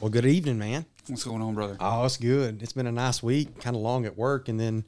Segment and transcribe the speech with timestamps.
[0.00, 0.86] Well, good evening, man.
[1.08, 1.76] What's going on, brother?
[1.80, 2.62] Oh, it's good.
[2.62, 4.84] It's been a nice week, kind of long at work, and then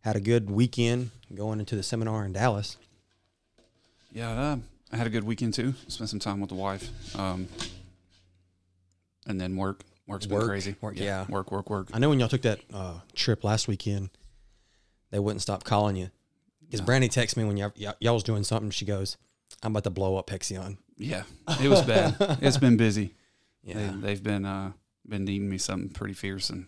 [0.00, 2.78] had a good weekend going into the seminar in Dallas.
[4.12, 4.56] Yeah, uh,
[4.92, 5.74] I had a good weekend too.
[5.88, 6.88] Spent some time with the wife,
[7.18, 7.48] um,
[9.26, 9.82] and then work.
[10.06, 10.76] Work's been Work, crazy.
[10.80, 11.26] work, yeah.
[11.28, 11.88] work, work, work.
[11.92, 14.10] I know when y'all took that uh, trip last weekend,
[15.10, 16.10] they wouldn't stop calling you.
[16.64, 18.70] Because Brandy texted me when y'all, y'all, y'all was doing something.
[18.70, 19.16] She goes,
[19.62, 21.24] "I'm about to blow up Hexion." Yeah,
[21.60, 22.16] it was bad.
[22.40, 23.14] it's been busy.
[23.66, 24.72] Yeah, They, they've been uh,
[25.06, 26.66] been needing me something pretty fierce, and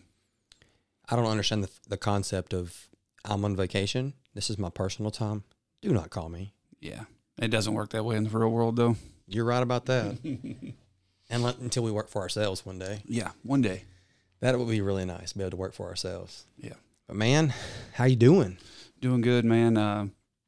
[1.09, 2.87] I don't understand the, the concept of
[3.25, 4.13] I'm on vacation.
[4.35, 5.43] This is my personal time.
[5.81, 6.53] Do not call me.
[6.81, 7.03] yeah,
[7.41, 8.95] it doesn't work that way in the real world, though.
[9.27, 10.17] You're right about that.
[11.29, 13.83] and let, until we work for ourselves one day, Yeah, one day.
[14.41, 15.33] that would be really nice.
[15.33, 16.45] Be able to work for ourselves.
[16.57, 16.73] Yeah,
[17.07, 17.53] But man,
[17.93, 18.57] how you doing?
[18.99, 19.77] doing good, man.
[19.77, 20.07] Uh,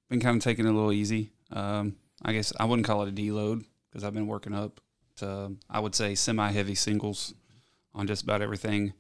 [0.09, 1.31] been kind of taking it a little easy.
[1.51, 4.81] Um, I guess I wouldn't call it a deload because I've been working up
[5.21, 7.33] to I would say semi-heavy singles
[7.95, 8.93] on just about everything.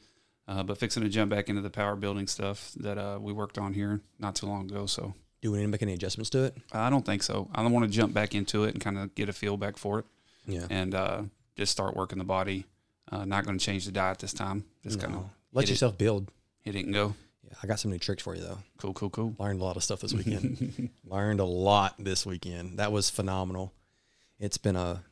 [0.47, 3.57] Uh, but fixing to jump back into the power building stuff that uh, we worked
[3.57, 4.85] on here not too long ago.
[4.85, 6.57] So Do we need to make any adjustments to it?
[6.73, 7.47] I don't think so.
[7.53, 9.77] I don't want to jump back into it and kind of get a feel back
[9.77, 10.05] for it
[10.47, 10.65] Yeah.
[10.69, 11.21] and uh,
[11.55, 12.65] just start working the body.
[13.09, 14.65] Uh, not going to change the diet this time.
[14.83, 15.73] Just kind of Let hit it.
[15.73, 16.31] yourself build.
[16.61, 17.13] hit it and go.
[17.47, 18.57] Yeah, I got some new tricks for you though.
[18.77, 19.35] Cool, cool, cool.
[19.37, 20.89] Learned a lot of stuff this weekend.
[21.05, 22.79] Learned a lot this weekend.
[22.79, 23.71] That was phenomenal.
[24.39, 25.03] It's been a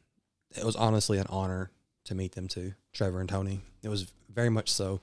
[0.56, 1.72] it was honestly an honor
[2.06, 3.62] to meet them too, Trevor and Tony.
[3.84, 5.02] It was very much so.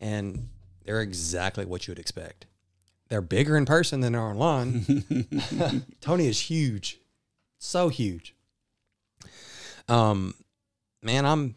[0.00, 0.48] And
[0.84, 2.46] they're exactly what you would expect.
[3.08, 5.84] They're bigger in person than they are online.
[6.00, 6.98] Tony is huge.
[7.58, 8.34] So huge.
[9.88, 10.34] Um
[11.02, 11.56] man, I'm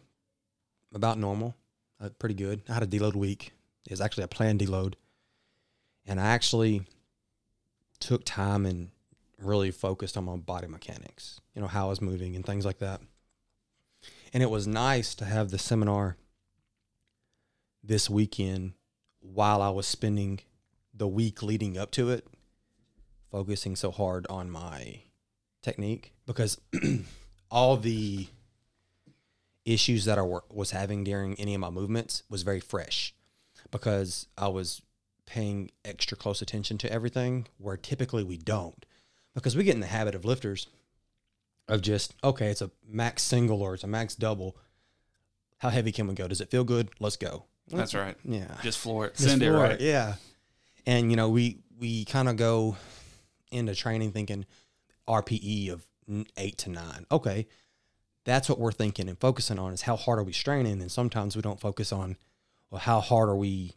[0.94, 1.54] about normal.
[2.00, 2.62] Uh, pretty good.
[2.68, 3.52] I had a deload week.
[3.86, 4.94] It was actually a planned deload.
[6.06, 6.82] And I actually
[8.00, 8.90] took time and
[9.38, 12.78] really focused on my body mechanics, you know, how I was moving and things like
[12.78, 13.00] that.
[14.32, 16.16] And it was nice to have the seminar
[17.82, 18.74] this weekend
[19.20, 20.40] while I was spending
[20.94, 22.26] the week leading up to it
[23.30, 25.02] focusing so hard on my
[25.62, 26.60] technique because
[27.50, 28.26] all the
[29.64, 33.14] issues that I was having during any of my movements was very fresh
[33.70, 34.82] because I was
[35.26, 38.86] paying extra close attention to everything where typically we don't
[39.34, 40.68] because we get in the habit of lifters
[41.68, 44.56] of just okay it's a max single or it's a max double
[45.58, 48.16] how heavy can we go does it feel good let's go That's right.
[48.24, 49.14] yeah Just floor it.
[49.16, 49.80] just Send it for right.
[49.80, 50.14] Yeah.
[50.86, 52.76] And you know, we we kind of go
[53.52, 54.46] into training thinking
[55.06, 55.86] RPE of
[56.38, 57.04] eight to nine.
[57.12, 57.46] Okay,
[58.24, 61.36] that's what we're thinking and focusing on is how hard are we straining, and sometimes
[61.36, 62.16] we don't focus on
[62.70, 63.72] well how hard are we,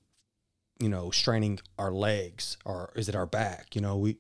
[0.80, 3.76] you know, straining our legs or is it our back?
[3.76, 4.18] You know, we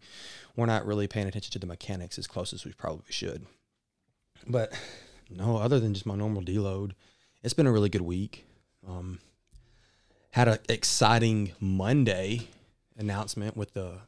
[0.57, 3.45] we're not really paying attention to the mechanics as close as we probably should.
[4.47, 4.73] But
[5.29, 6.91] no, other than just my normal deload,
[7.43, 8.45] it's been a really good week.
[8.87, 9.19] Um,
[10.31, 12.47] had an exciting Monday
[12.97, 13.99] announcement with the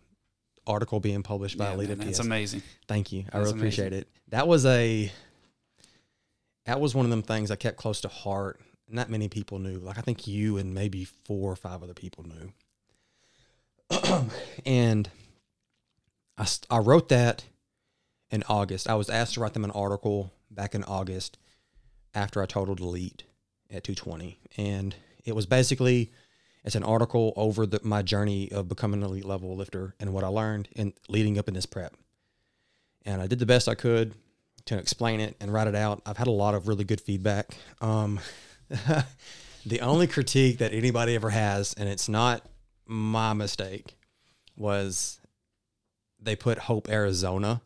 [0.66, 2.26] article being published by Yeah, Alita man, that's PS.
[2.26, 2.64] amazing.
[2.88, 3.26] Thank you.
[3.32, 4.08] I That's really appreciate it.
[4.30, 5.12] That was a
[6.66, 8.60] that was one of them things I kept close to heart.
[8.90, 9.80] Not many people knew.
[9.80, 12.26] Like I think you and maybe four or five other people
[13.90, 14.30] knew.
[14.66, 15.10] and
[16.38, 17.44] I, I wrote that
[18.34, 18.90] in August.
[18.90, 21.38] I was asked to write them an article back in August
[22.16, 23.24] after I totaled elite
[23.70, 24.40] at 220.
[24.58, 26.12] And it was basically
[26.64, 30.24] it's an article over the, my journey of becoming an elite level lifter and what
[30.24, 31.96] I learned in leading up in this prep.
[33.06, 34.16] And I did the best I could
[34.66, 36.02] to explain it and write it out.
[36.06, 37.56] I've had a lot of really good feedback.
[37.82, 38.20] Um,
[39.66, 42.44] the only critique that anybody ever has, and it's not
[42.88, 43.96] my mistake,
[44.56, 45.20] was
[46.20, 47.62] they put Hope, Arizona.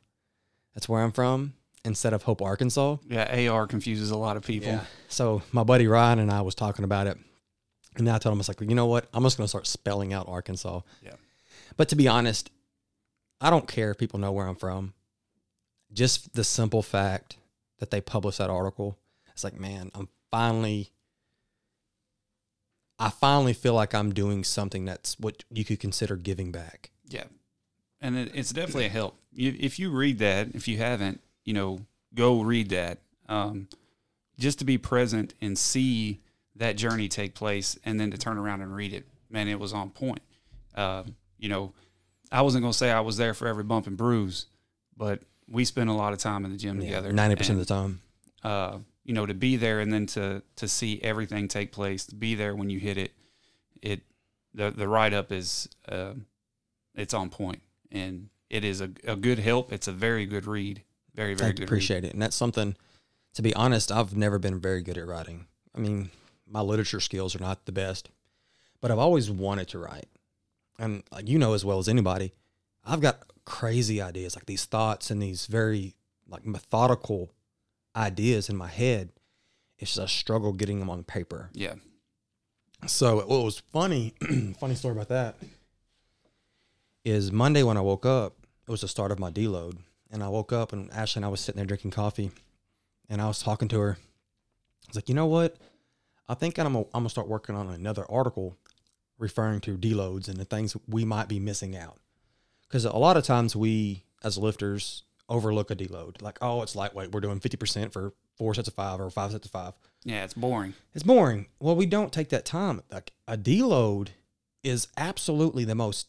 [0.77, 2.97] That's where I'm from instead of Hope, Arkansas.
[3.09, 4.69] Yeah, AR confuses a lot of people.
[4.69, 4.83] Yeah.
[5.07, 7.17] So my buddy Ryan and I was talking about it,
[7.95, 9.07] and I told him I was like, you know what?
[9.11, 10.81] I'm just gonna start spelling out Arkansas.
[11.01, 11.15] Yeah.
[11.77, 12.51] But to be honest,
[13.41, 14.93] I don't care if people know where I'm from.
[15.91, 17.37] Just the simple fact
[17.79, 18.99] that they published that article,
[19.31, 20.91] it's like, man, I'm finally.
[22.99, 26.91] I finally feel like I'm doing something that's what you could consider giving back.
[27.07, 27.23] Yeah.
[28.01, 29.17] And it, it's definitely a help.
[29.31, 31.79] You, if you read that, if you haven't, you know,
[32.13, 32.99] go read that.
[33.29, 33.67] Um,
[34.39, 36.21] just to be present and see
[36.55, 39.73] that journey take place and then to turn around and read it, man, it was
[39.73, 40.21] on point.
[40.75, 41.03] Uh,
[41.37, 41.73] you know,
[42.31, 44.45] I wasn't going to say I was there for every bump and bruise,
[44.95, 47.11] but we spent a lot of time in the gym together.
[47.11, 48.01] Ninety percent of the time.
[48.43, 52.15] uh, you know, to be there and then to to see everything take place, to
[52.15, 53.13] be there when you hit it,
[53.81, 54.01] it
[54.53, 56.13] the the write up is uh,
[56.95, 57.61] it's on point
[57.91, 59.71] and it is a, a good help.
[59.71, 60.83] It's a very good read.
[61.15, 61.55] Very very you.
[61.55, 61.63] good.
[61.63, 62.13] Appreciate it.
[62.13, 62.75] And that's something,
[63.33, 65.47] to be honest, I've never been very good at writing.
[65.75, 66.09] I mean,
[66.47, 68.09] my literature skills are not the best,
[68.81, 70.07] but I've always wanted to write.
[70.79, 72.33] And like you know as well as anybody,
[72.85, 75.95] I've got crazy ideas, like these thoughts and these very
[76.29, 77.31] like methodical
[77.95, 79.09] ideas in my head.
[79.79, 81.49] It's just a struggle getting them on paper.
[81.53, 81.75] Yeah.
[82.85, 84.13] So what was funny,
[84.59, 85.35] funny story about that
[87.07, 88.35] is Monday when I woke up,
[88.67, 89.77] it was the start of my deload,
[90.11, 92.31] and I woke up and Ashley and I was sitting there drinking coffee,
[93.07, 93.97] and I was talking to her.
[93.97, 95.55] I was like, you know what?
[96.27, 98.57] I think I'm gonna, start working on another article
[99.17, 101.97] referring to deloads and the things we might be missing out,
[102.67, 107.13] because a lot of times we as lifters overlook a deload, like oh it's lightweight,
[107.13, 109.73] we're doing fifty percent for four sets of five or five sets of five.
[110.03, 110.73] Yeah, it's boring.
[110.93, 111.47] It's boring.
[111.61, 112.81] Well, we don't take that time.
[112.91, 114.09] Like a deload
[114.61, 116.07] is absolutely the most.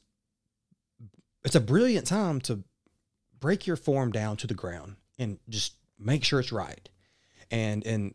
[1.44, 2.64] It's a brilliant time to
[3.40, 6.88] break your form down to the ground and just make sure it's right.
[7.50, 8.14] And and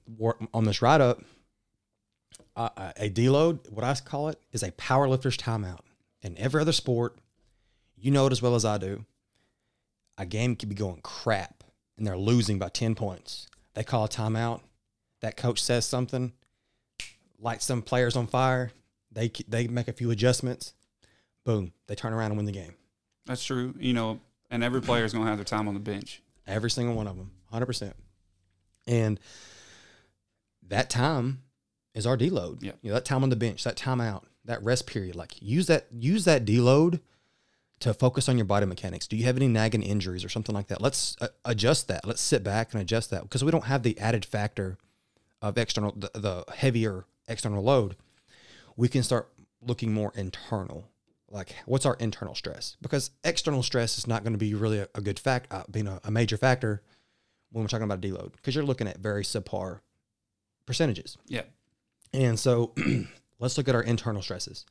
[0.54, 1.24] on this write up,
[2.56, 5.80] uh, a deload, what I call it, is a power lifter's timeout.
[6.22, 7.18] In every other sport,
[7.98, 9.06] you know it as well as I do.
[10.18, 11.64] A game could be going crap
[11.98, 13.48] and they're losing by ten points.
[13.74, 14.62] They call a timeout
[15.22, 16.34] that coach says something,
[17.40, 18.72] lights some players on fire.
[19.12, 20.74] They they make a few adjustments.
[21.44, 22.76] Boom, they turn around and win the game.
[23.26, 23.74] That's true.
[23.80, 26.22] You know, and every player is going to have their time on the bench.
[26.46, 27.96] Every single one of them, hundred percent.
[28.86, 29.20] And
[30.68, 31.44] that time
[31.94, 32.64] is our deload.
[32.64, 32.74] Yeah.
[32.82, 35.16] You know, that time on the bench, that time out, that rest period.
[35.16, 37.00] Like use that use that deload
[37.80, 39.08] to focus on your body mechanics.
[39.08, 40.82] Do you have any nagging injuries or something like that?
[40.82, 42.06] Let's uh, adjust that.
[42.06, 44.78] Let's sit back and adjust that because we don't have the added factor
[45.42, 47.96] of external the, the heavier external load.
[48.76, 49.30] We can start
[49.62, 50.90] looking more internal.
[51.34, 52.78] Like what's our internal stress?
[52.80, 55.88] Because external stress is not going to be really a, a good fact, uh, being
[55.88, 56.84] a, a major factor
[57.52, 59.80] when we're talking about a deload because you're looking at very subpar
[60.68, 61.18] percentages.
[61.28, 61.42] Yeah.
[62.14, 62.74] And so
[63.40, 64.66] let's look at our internal stresses.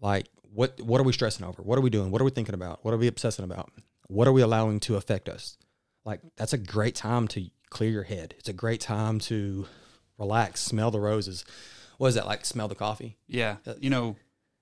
[0.00, 1.60] Like what what are we stressing over?
[1.60, 2.12] What are we doing?
[2.12, 2.84] What are we thinking about?
[2.84, 3.72] What are we obsessing about?
[4.06, 5.56] What are we allowing to affect us?
[6.04, 8.36] Like that's a great time to clear your head.
[8.38, 9.66] It's a great time to
[10.18, 11.44] relax, smell the roses.
[11.98, 12.44] What is that like?
[12.44, 13.16] Smell the coffee.
[13.26, 13.56] Yeah.
[13.80, 14.16] You know,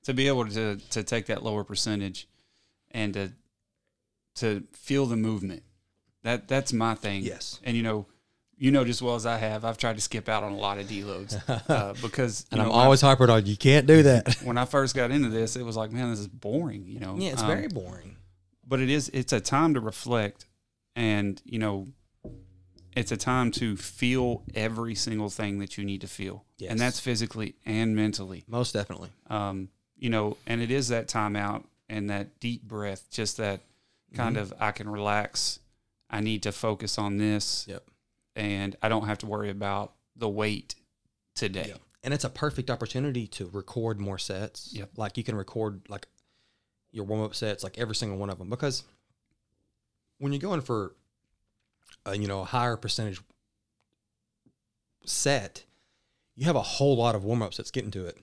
[0.04, 2.26] to be able to to take that lower percentage
[2.90, 3.32] and to
[4.36, 5.62] to feel the movement.
[6.22, 7.22] That that's my thing.
[7.22, 7.60] Yes.
[7.64, 8.06] And you know,
[8.56, 10.78] you know just well as I have, I've tried to skip out on a lot
[10.78, 14.34] of deloads uh, because And know, I'm always harping on you can't do that.
[14.44, 16.84] when I first got into this, it was like, man, this is boring.
[16.86, 17.16] You know.
[17.18, 18.16] yeah, it's Um, very boring.
[18.66, 20.46] but it is it's a time to reflect
[20.96, 21.86] and you know
[22.96, 26.70] it's a time to feel every single thing that you need to feel Yes.
[26.72, 29.10] and that's physically and mentally Most definitely.
[29.28, 29.68] um,
[30.00, 33.60] you know and it is that time out and that deep breath just that
[34.14, 34.52] kind Mm-hmm.
[34.52, 35.60] of i can relax
[36.10, 37.84] i need to focus on this Yep.
[38.34, 40.74] and i don't have to worry about the weight
[41.36, 41.80] today Yep.
[42.02, 44.70] And it's a perfect opportunity to record more sets.
[44.72, 44.92] Yep.
[44.96, 46.06] Like you can record like
[46.92, 48.84] your warm up sets, like every single one of them, because
[50.16, 50.94] when you're going for,
[52.06, 53.20] a, you know, a higher percentage
[55.04, 55.64] set,
[56.36, 58.16] you have a whole lot of warm ups that's getting to it.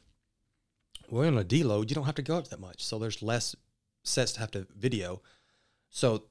[1.09, 3.55] Well, in a deload, you don't have to go up that much, so there's less
[4.03, 5.21] sets to have to video.
[5.89, 6.23] So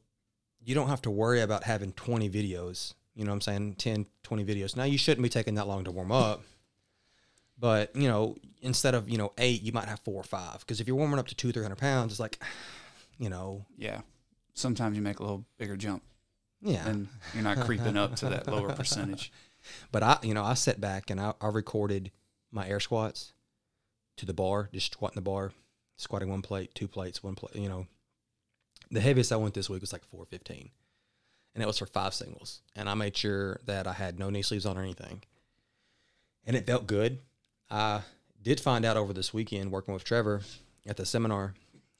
[0.62, 2.94] you don't have to worry about having 20 videos.
[3.14, 3.74] You know what I'm saying?
[3.74, 4.76] 10, 20 videos.
[4.76, 6.42] Now you shouldn't be taking that long to warm up.
[7.58, 10.58] But, you know, instead of, you know, eight, you might have four or five.
[10.60, 12.38] Because if you're warming up to two, 300 pounds, it's like,
[13.18, 14.02] you know, yeah
[14.56, 16.02] sometimes you make a little bigger jump
[16.62, 16.88] yeah.
[16.88, 19.30] and you're not creeping up to that lower percentage
[19.90, 22.12] But I, you know, I sat back and I, I recorded
[22.52, 23.32] my air squats
[24.16, 25.52] to the bar, just squatting the bar,
[25.96, 27.56] squatting one plate, two plates, one plate.
[27.56, 27.86] You know,
[28.90, 30.70] the heaviest I went this week was like 415,
[31.54, 32.60] and it was for five singles.
[32.74, 35.22] And I made sure that I had no knee sleeves on or anything,
[36.44, 37.18] and it felt good.
[37.70, 38.02] I
[38.42, 40.42] did find out over this weekend working with Trevor
[40.86, 41.54] at the seminar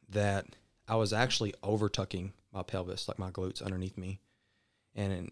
[0.08, 0.46] that
[0.88, 4.20] I was actually over tucking my pelvis, like my glutes underneath me,
[4.94, 5.30] and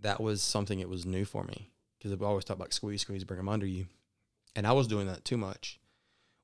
[0.00, 3.24] that was something that was new for me because I've always talked about squeeze, squeeze,
[3.24, 3.86] bring them under you,
[4.58, 5.78] and I was doing that too much,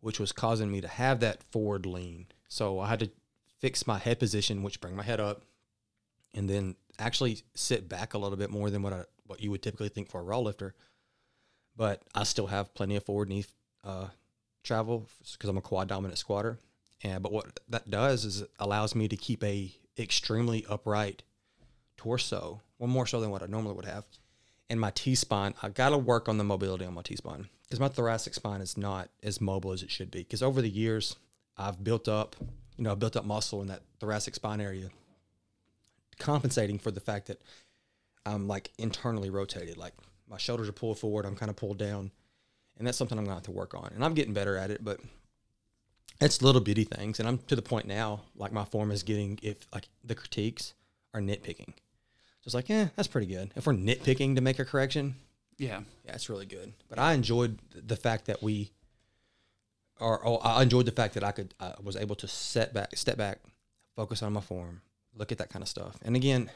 [0.01, 2.27] which was causing me to have that forward lean.
[2.47, 3.11] So I had to
[3.59, 5.43] fix my head position, which bring my head up,
[6.33, 9.65] and then actually sit back a little bit more than what I what you would
[9.65, 10.77] typically think for a raw lifter.
[11.77, 13.47] But I still have plenty of forward knee
[13.83, 14.07] uh,
[14.63, 16.61] travel because I'm a quad dominant squatter.
[17.03, 21.25] And but what that does is it allows me to keep a extremely upright
[21.97, 24.05] torso, well more so than what I normally would have.
[24.75, 27.49] And my T spine, I got to work on the mobility on my T spine
[27.63, 30.19] because my thoracic spine is not as mobile as it should be.
[30.19, 31.15] Because over the years,
[31.57, 32.35] I've built up,
[32.77, 34.91] you know, I built up muscle in that thoracic spine area,
[36.19, 37.41] compensating for the fact that
[38.27, 39.77] I'm like internally rotated.
[39.77, 39.93] Like
[40.29, 41.25] my shoulders are pulled forward.
[41.25, 42.11] I'm kind of pulled down,
[42.77, 43.93] and that's something I'm gonna have to work on.
[43.95, 44.99] And I'm getting better at it, but
[46.21, 47.21] it's little bitty things.
[47.21, 50.75] And I'm to the point now, like my form is getting if like the critiques
[51.15, 51.75] are nitpicking.
[52.45, 53.53] It's like, yeah, that's pretty good.
[53.57, 55.15] If we're nitpicking to make a correction,
[55.59, 55.81] Yeah.
[56.05, 56.73] yeah, it's really good.
[56.89, 58.71] But I enjoyed the fact that we
[59.99, 60.21] are.
[60.27, 61.55] Oh, I enjoyed the fact that I could.
[61.61, 63.41] I was able to set back, step back,
[63.97, 64.83] focus on my form,
[65.15, 65.97] look at that kind of stuff.
[66.03, 66.51] And again,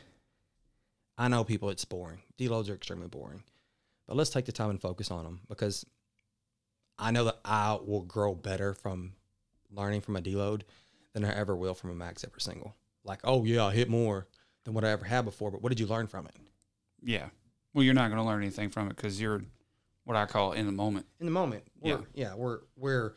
[1.16, 1.70] I know people.
[1.70, 2.20] It's boring.
[2.38, 3.42] Deloads are extremely boring,
[4.06, 5.86] but let's take the time and focus on them because
[6.98, 9.12] I know that I will grow better from
[9.70, 10.62] learning from a deload
[11.14, 12.74] than I ever will from a max ever single.
[13.04, 14.26] Like, oh yeah, I hit more
[14.68, 15.50] than what I ever had before.
[15.50, 16.36] But what did you learn from it?
[17.02, 17.28] Yeah.
[17.72, 19.40] Well, you're not going to learn anything from it because you're
[20.04, 21.06] what I call in the moment.
[21.20, 21.64] in the moment.
[21.80, 22.00] We're, Yeah.
[22.14, 23.14] yeah, we're we're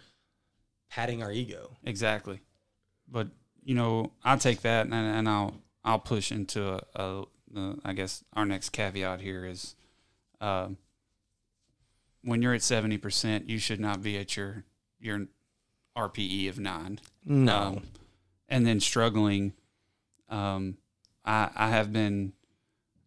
[0.90, 1.76] patting our ego.
[1.84, 2.40] Exactly.
[3.08, 3.28] But
[3.64, 7.24] you know, I take that and, and I'll I'll push into a, a,
[7.56, 9.76] a I guess our next caveat here is,
[10.40, 10.78] um,
[12.24, 14.64] when you're at seventy percent, you should not be at your
[15.02, 15.28] your
[15.98, 17.00] RPE of nine.
[17.26, 17.84] No, Um,
[18.48, 19.52] and then struggling.
[20.30, 20.78] Um,
[21.26, 22.34] I I have been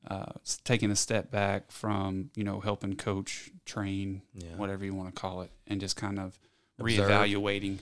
[0.08, 0.32] uh,
[0.64, 5.20] taking a step back from you know helping coach, train, yeah, whatever you want to
[5.20, 6.38] call it, and just kind of
[6.78, 7.08] Observe.
[7.08, 7.78] reevaluating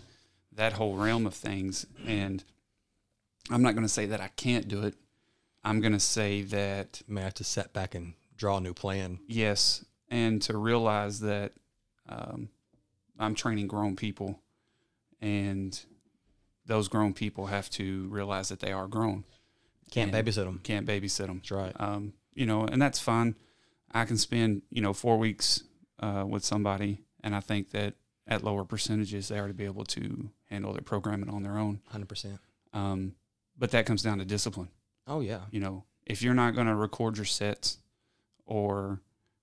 [0.53, 1.87] that whole realm of things.
[2.07, 2.45] And
[3.51, 4.95] I'm not going to say that I can't do it.
[5.65, 9.21] I'm going to say that may have to set back and draw a new plan.
[9.29, 11.53] yes, and to realize that
[12.09, 12.51] um,
[13.19, 14.41] I'm training grown people,
[15.21, 15.79] and
[16.67, 19.25] those grown people have to realize that they are grown.
[19.93, 20.61] Can't babysit them.
[20.63, 21.39] Can't babysit them.
[21.39, 21.73] That's right.
[21.79, 23.37] um, you know, and that's fine.
[23.93, 25.65] I can spend, you know, four weeks
[26.01, 27.95] uh, with somebody, and I think that
[28.27, 31.81] at lower percentages, they are to be able to handle their programming on their own.
[31.89, 32.39] Hundred percent.
[32.73, 33.15] Um,
[33.59, 34.69] but that comes down to discipline.
[35.07, 37.79] Oh yeah, You know, if you're not going to record your sets
[38.47, 39.01] or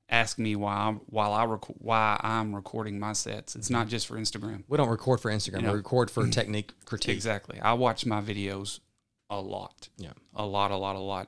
[0.10, 4.08] ask me why I'm, while I rec- why I'm recording my sets, it's not just
[4.08, 4.64] for Instagram.
[4.68, 5.58] we don't record for Instagram.
[5.58, 5.72] You know.
[5.74, 7.14] we record for technique critique.
[7.14, 7.60] Exactly.
[7.60, 8.80] I watch my videos
[9.30, 9.90] a lot.
[9.98, 10.14] Yeah.
[10.36, 11.28] A lot, a lot, a lot.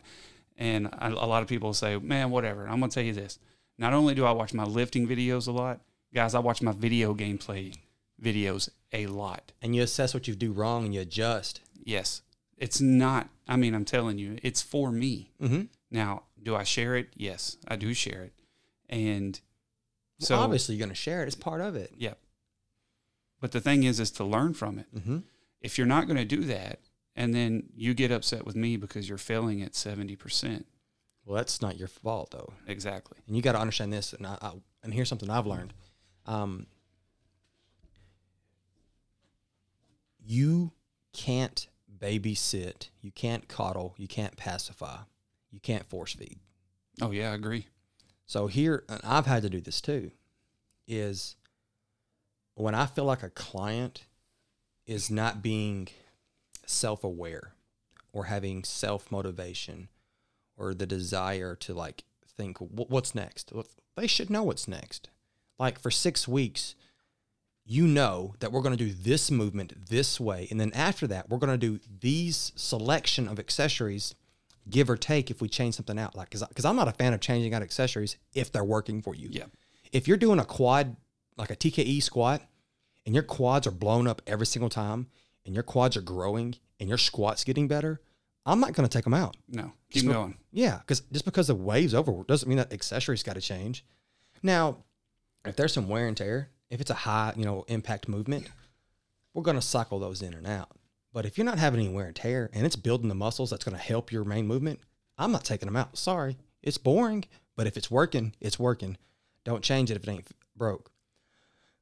[0.58, 2.68] And I, a lot of people say, man, whatever.
[2.68, 3.40] I'm going to tell you this.
[3.78, 5.82] Not only do I watch my lifting videos a lot,
[6.14, 7.76] guys, I watch my video gameplay
[8.22, 9.52] videos a lot.
[9.62, 11.62] And you assess what you do wrong and you adjust.
[11.84, 12.22] Yes.
[12.58, 15.32] It's not, I mean, I'm telling you, it's for me.
[15.42, 15.64] Mm-hmm.
[15.90, 17.10] Now, do I share it?
[17.16, 18.34] Yes, I do share it.
[18.88, 19.40] And
[20.20, 21.28] So obviously you're going to share it.
[21.28, 21.92] It's part of it.
[21.98, 22.14] yeah.
[23.40, 24.86] But the thing is, is to learn from it.
[24.96, 25.18] Mm-hmm.
[25.62, 26.80] if you're not going to do that
[27.16, 30.64] and then you get upset with me because you're failing at 70%
[31.26, 32.54] Well, that's not your fault though.
[32.68, 34.14] exactly and you got to understand this.
[34.14, 34.52] And I, I,
[34.84, 35.74] and here's something I've learned.
[36.26, 36.68] Um,
[40.24, 40.72] you
[41.14, 41.68] can't
[42.00, 44.98] babysit, you can't coddle, you can't pacify,
[45.52, 46.40] you can't force feed.
[47.02, 47.68] oh yeah i agree
[48.26, 50.12] So here, and I've had to do this too,
[50.88, 51.36] is
[52.56, 54.06] when I feel like a client
[54.86, 55.88] is not being
[56.66, 57.54] self aware
[58.14, 59.90] or having self motivation
[60.58, 62.04] or the desire to like
[62.38, 63.52] think, what's next?
[63.96, 65.10] They should know what's next.
[65.60, 66.76] Like for six weeks,
[67.66, 70.48] you know that we're going to do this movement this way.
[70.50, 74.16] And then after that, we're going to do these selection of accessories
[74.70, 76.16] give or take if we change something out.
[76.16, 79.30] Like, because I'm not a fan of changing out accessories if they're working for you.
[79.32, 79.46] yeah
[79.92, 80.96] If you're doing a quad,
[81.38, 82.42] like a TKE squat,
[83.06, 85.08] and your quads are blown up every single time,
[85.46, 88.02] and your quads are growing, and your squats getting better,
[88.46, 89.38] I'm not going to take them out.
[89.48, 92.74] no keep Just be- going Yeah, because just because the wave's over doesn't mean that
[92.74, 93.86] accessories got to change.
[94.42, 94.78] Now,
[95.46, 98.48] if there's some wear and tear, if it's a high, you know, impact movement,
[99.34, 100.70] we're going to cycle those in and out.
[101.14, 103.64] But if you're not having any wear and tear and it's building the muscles that's
[103.64, 104.80] going to help your main movement,
[105.18, 105.98] I'm not taking them out.
[105.98, 108.98] Sorry, it's boring, but if it's working, it's working.
[109.44, 110.92] Don't change it if it ain't broke.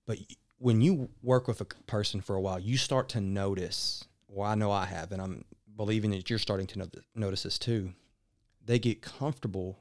[0.08, 0.18] But
[0.60, 4.06] when you work with a person for a while, you start to notice.
[4.28, 7.94] Well, I know I have, and I'm believing that you're starting to notice this too.
[8.64, 9.80] They get comfortable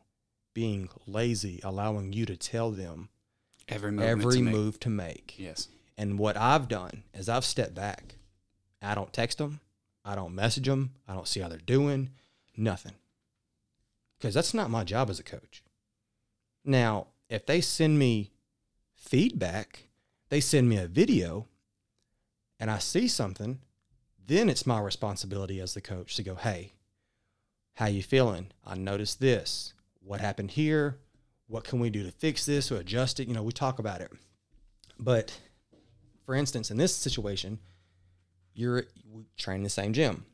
[0.54, 3.10] being lazy, allowing you to tell them
[3.68, 4.54] every every to make.
[4.54, 5.34] move to make.
[5.36, 5.68] yes
[5.98, 8.14] And what I've done is I've stepped back.
[8.80, 9.60] I don't text them.
[10.04, 10.94] I don't message them.
[11.06, 12.10] I don't see how they're doing.
[12.56, 12.94] Nothing.
[14.18, 15.62] Because that's not my job as a coach.
[16.64, 18.30] Now, if they send me
[18.96, 19.87] feedback,
[20.28, 21.46] they send me a video,
[22.60, 23.60] and I see something,
[24.26, 26.72] then it's my responsibility as the coach to go, hey,
[27.74, 28.48] how you feeling?
[28.66, 29.72] I noticed this.
[30.00, 30.98] What happened here?
[31.46, 33.28] What can we do to fix this or adjust it?
[33.28, 34.12] You know, we talk about it.
[34.98, 35.38] But
[36.26, 37.58] for instance, in this situation,
[38.52, 38.84] you're
[39.38, 40.26] training the same gym.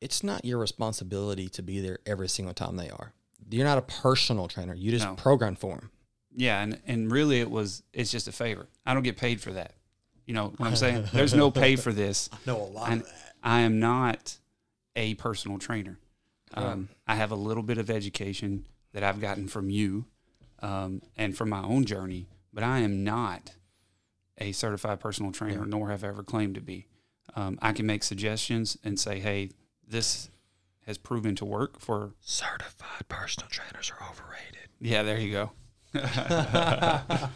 [0.00, 3.12] It's not your responsibility to be there every single time they are.
[3.50, 4.74] You're not a personal trainer.
[4.74, 5.14] You just No.
[5.14, 5.90] program for them.
[6.34, 8.68] Yeah, and and really it was it's just a favor.
[8.86, 9.74] I don't get paid for that.
[10.26, 11.04] You know what I'm saying?
[11.12, 12.30] There's no pay for this.
[12.32, 13.04] I know a lot And
[13.42, 14.38] I am not
[14.94, 15.98] a personal trainer.
[16.54, 20.04] Um, I have a little bit of education that I've gotten from you
[20.60, 23.52] um, and from my own journey, but I am not
[24.38, 26.86] a certified personal trainer, nor have I ever claimed to be.
[27.34, 29.50] Um, I can make suggestions and say, hey,
[29.86, 30.28] this
[30.86, 34.68] has proven to work for Certified personal trainers are overrated.
[34.78, 35.52] yeah, there you go.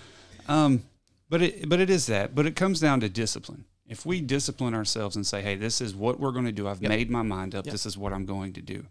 [0.48, 0.82] um,
[1.28, 2.34] but it but it is that.
[2.34, 3.64] But it comes down to discipline.
[3.88, 6.66] If we discipline ourselves and say, "Hey, this is what we're going to do.
[6.68, 7.66] I've made my mind up.
[7.66, 7.72] Yep.
[7.72, 8.86] This is what I'm going to do,"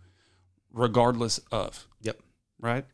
[0.71, 2.19] regardless of Yep.
[2.59, 2.85] right.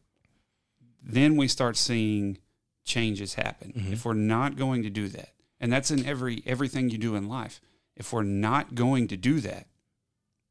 [1.03, 2.37] Then we start seeing
[2.85, 3.73] changes happen.
[3.75, 3.93] Mm-hmm.
[3.93, 7.27] If we're not going to do that, and that's in every everything you do in
[7.27, 7.61] life.
[7.95, 9.67] If we're not going to do that,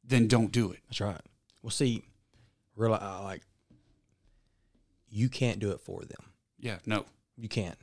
[0.04, 0.80] then don't do it.
[0.88, 1.20] That's right.
[1.62, 2.04] Well, see,
[2.76, 3.42] real uh, like
[5.11, 6.33] you can't do it for them.
[6.59, 7.05] Yeah, no.
[7.37, 7.76] You can't.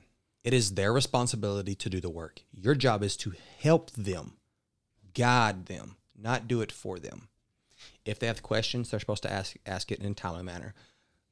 [0.43, 2.41] It is their responsibility to do the work.
[2.51, 4.37] Your job is to help them,
[5.13, 7.27] guide them, not do it for them.
[8.05, 10.73] If they have questions, they're supposed to ask ask it in a timely manner.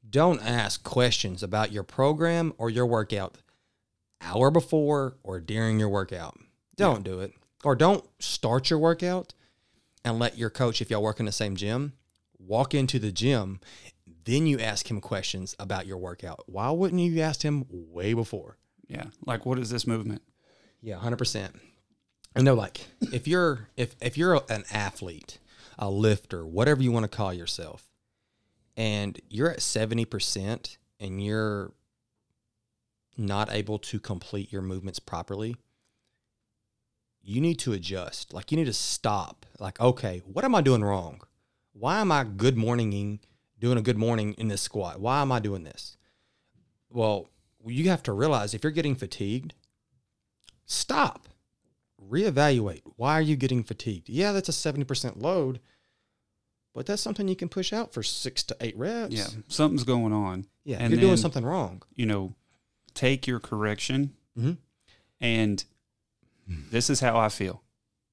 [0.08, 3.38] Don't ask questions about your program or your workout
[4.22, 6.38] hour before or during your workout.
[6.76, 7.34] Don't do it.
[7.64, 9.34] Or don't start your workout
[10.04, 11.94] and let your coach, if y'all work in the same gym,
[12.38, 13.60] walk into the gym.
[14.26, 16.44] Then you ask him questions about your workout.
[16.48, 18.58] Why wouldn't you ask him way before?
[18.88, 20.22] Yeah, like what is this movement?
[20.82, 21.56] Yeah, hundred percent.
[22.36, 25.40] And they're like, if you're if if you're an athlete,
[25.80, 27.90] a lifter, whatever you want to call yourself,
[28.76, 31.72] and you're at seventy percent and you're
[33.18, 35.56] not able to complete your movements properly,
[37.22, 38.34] you need to adjust.
[38.34, 39.46] Like you need to stop.
[39.60, 41.22] Like, okay, what am I doing wrong?
[41.74, 43.20] Why am I good morninging,
[43.60, 45.00] doing a good morning in this squat?
[45.00, 45.98] Why am I doing this?
[46.90, 47.30] Well,
[47.66, 49.54] you have to realize if you're getting fatigued,
[50.66, 51.28] stop.
[52.10, 52.82] Reevaluate.
[52.98, 54.10] Why are you getting fatigued?
[54.10, 55.60] Yeah, that's a 70% load,
[56.74, 59.16] but that's something you can push out for six to eight reps.
[59.16, 60.46] Yeah, something's going on.
[60.64, 61.82] Yeah, And you're doing something wrong.
[61.96, 62.36] You know,
[62.94, 64.58] take your correction Mhm.
[65.20, 65.64] and
[66.48, 67.64] this is how I feel.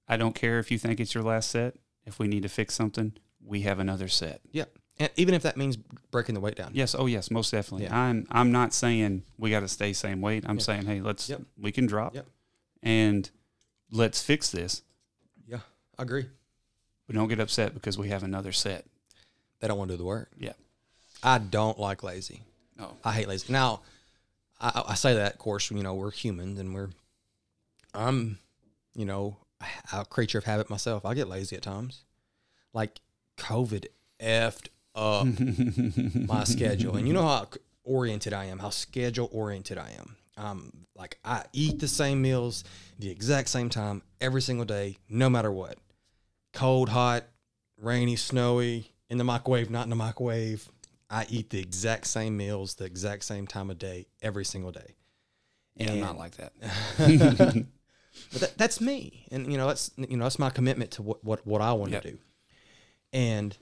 [0.09, 1.77] I don't care if you think it's your last set.
[2.05, 3.13] If we need to fix something,
[3.45, 4.41] we have another set.
[4.51, 4.65] Yeah.
[4.99, 5.77] And even if that means
[6.11, 6.71] breaking the weight down.
[6.75, 7.85] Yes, oh yes, most definitely.
[7.87, 7.99] Yeah.
[7.99, 10.45] I'm I'm not saying we got to stay same weight.
[10.47, 10.63] I'm Yeah.
[10.63, 11.43] saying hey, let's Yep.
[11.59, 12.27] we can drop Yep.
[12.83, 13.31] and
[13.91, 14.83] let's fix this.
[15.47, 15.61] Yeah,
[15.99, 16.27] I agree.
[17.07, 18.87] But don't get upset because we have another set.
[19.61, 20.31] They don't want to do the work.
[20.39, 20.53] Yeah.
[21.23, 22.43] I don't like lazy.
[22.77, 22.97] No.
[23.05, 23.53] I hate lazy.
[23.53, 23.81] Now,
[24.61, 26.91] I, I say that, of course, you know, we're humans and we're,
[27.95, 28.39] I'm,
[28.95, 29.37] you know,
[29.93, 31.05] a creature of habit myself.
[31.05, 32.05] I get lazy at times.
[32.73, 33.01] Like
[33.39, 33.87] COVID
[34.21, 35.27] effed up
[36.15, 36.97] my schedule.
[36.97, 37.49] And you know how
[37.85, 40.17] oriented I am, how schedule oriented I am.
[40.37, 42.65] Um, like I eat the same meals
[42.99, 45.79] the exact same time every single day, no matter what.
[46.53, 47.25] Cold, hot,
[47.77, 50.69] rainy, snowy, in the microwave, not in the microwave.
[51.11, 54.95] I eat the exact same meals the exact same time of day every single day.
[55.77, 57.67] Yeah, I'm not like that.
[58.31, 61.25] But that, that's me, and you know that's you know that's my commitment to what
[61.25, 62.03] what, what I want Yep.
[62.03, 62.19] to do.
[63.13, 63.57] And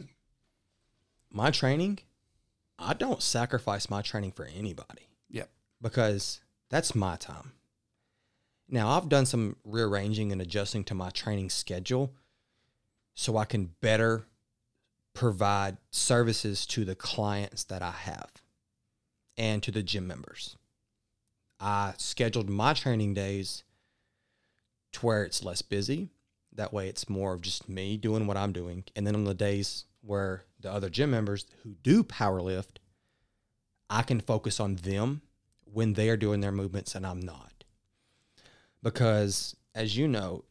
[1.31, 2.01] my training,
[2.79, 5.51] I don't sacrifice my training for anybody Yep.
[5.81, 7.53] because that's my time.
[8.69, 12.15] Now I've done some rearranging and adjusting to my training schedule
[13.15, 14.27] so I can better
[15.13, 18.31] provide services to the clients that I have
[19.37, 20.57] and to the gym members.
[21.59, 23.65] I scheduled my training days
[24.93, 26.11] to where it's less busy.
[26.53, 28.85] That way it's more of just me doing what I'm doing.
[28.97, 32.81] And then on the days where the other gym members who do power lift,
[33.89, 35.23] I can focus on them
[35.65, 37.65] when they are doing their movements and I'm not.
[38.83, 40.45] Because as you know,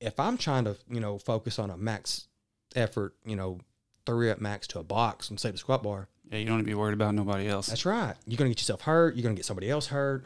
[0.00, 2.28] if I'm trying to, you know, focus on a max
[2.74, 3.58] effort, you know,
[4.06, 6.62] three up max to a box and say the squat bar, Yeah, you don't need
[6.64, 7.66] to be worried about nobody else.
[7.66, 8.14] that's right.
[8.26, 9.14] You're going to get yourself hurt.
[9.14, 10.24] You're going to get somebody else hurt.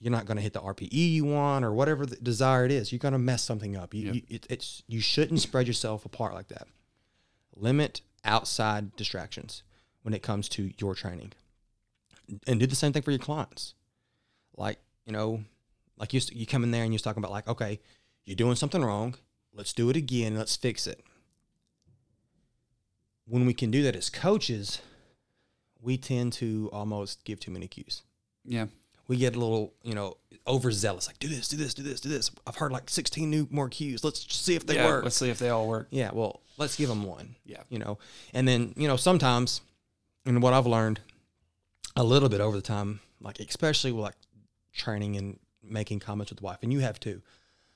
[0.00, 2.90] You're not going to hit the RPE you want or whatever the desire it is.
[2.90, 3.94] You're going to mess something up.
[3.94, 4.14] You, Yep.
[4.14, 6.66] you, it, it's you shouldn't spread yourself apart like that.
[7.54, 9.62] Limit outside distractions
[10.02, 11.32] when it comes to your training,
[12.46, 13.74] and do the same thing for your clients.
[14.56, 15.44] Like you know,
[15.96, 17.80] like you you come in there and you're talking about like, okay,
[18.24, 19.14] you're doing something wrong.
[19.52, 20.36] Let's do it again.
[20.36, 21.02] Let's fix it.
[23.26, 24.80] When we can do that as coaches,
[25.80, 28.02] we tend to almost give too many cues.
[28.44, 28.66] yeah.
[29.12, 31.06] We get a little, you know, overzealous.
[31.06, 32.30] Like, do this, do this, do this, do this.
[32.46, 34.02] I've heard like 16 new more cues.
[34.02, 35.04] Let's see if they yeah, work.
[35.04, 35.88] Let's see if they all work.
[35.90, 37.36] Yeah, well, let's give them one.
[37.44, 37.62] Yeah.
[37.68, 37.98] You know,
[38.32, 39.60] and then, you know, sometimes
[40.24, 41.00] and what I've learned
[41.96, 44.16] a little bit over the time, like especially with like
[44.72, 47.22] training and making comments with the wife, and you have too.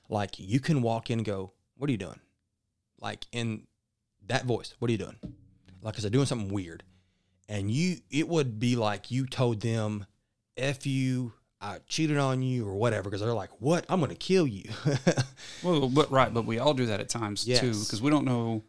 [0.09, 2.19] Like you can walk in and go, "What are you doing?"
[2.99, 3.67] Like in
[4.27, 5.17] that voice, "What are you doing?"
[5.81, 6.83] Like, cause they're doing something weird,
[7.47, 10.05] and you, it would be like you told them,
[10.57, 13.83] "F you." I cheated on you or whatever because they're like, "What?
[13.89, 14.69] I'm going to kill you."
[15.63, 18.63] Well, but right, but we all do that at times too, because we don't know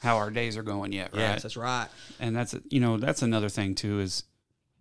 [0.00, 1.20] how our days are going yet, right?
[1.20, 1.88] Yes, that's right.
[2.20, 4.24] and that's you know that's another thing too is,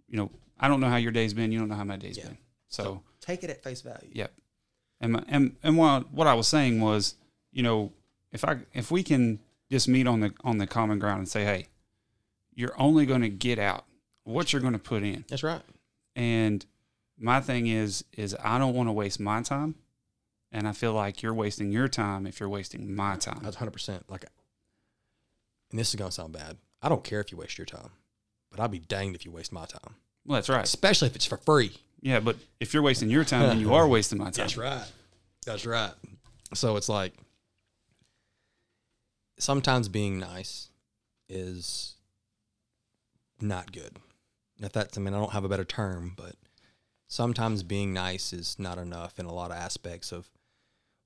[0.10, 0.29] you know,
[0.60, 2.25] I don't know how your day's been, you don't know how my day's Yeah.
[2.27, 4.10] been, so Take it at face value.
[4.12, 4.33] Yep.
[4.99, 7.15] And my, and and what what I was saying was,
[7.53, 7.93] you know,
[8.33, 9.39] if I if we can
[9.71, 11.67] just meet on the on the common ground and say, hey,
[12.53, 13.86] you're only going to get out
[14.25, 15.23] what you're going to put in.
[15.29, 15.62] That's right.
[16.17, 16.65] And
[17.17, 19.75] my thing is is I don't want to waste my time,
[20.51, 23.39] and I feel like you're wasting your time if you're wasting my time.
[23.43, 24.03] That's hundred percent.
[24.10, 24.25] Like,
[25.71, 26.58] and this is gonna sound bad.
[26.82, 27.91] I don't care if you waste your time,
[28.49, 30.63] but I'll be danged if you waste my time, Well, that's right.
[30.63, 31.71] especially if it's for free.
[32.01, 34.34] Yeah, but if you're wasting your time, then you are wasting my time.
[34.34, 34.86] That's right.
[35.45, 35.91] That's right.
[36.53, 37.13] So it's like
[39.39, 40.69] sometimes being nice
[41.30, 41.95] is
[43.41, 43.97] not good.
[44.60, 46.36] If that's, I mean, I don't have a better term, but
[47.08, 50.30] sometimes being nice is not enough in a lot of aspects of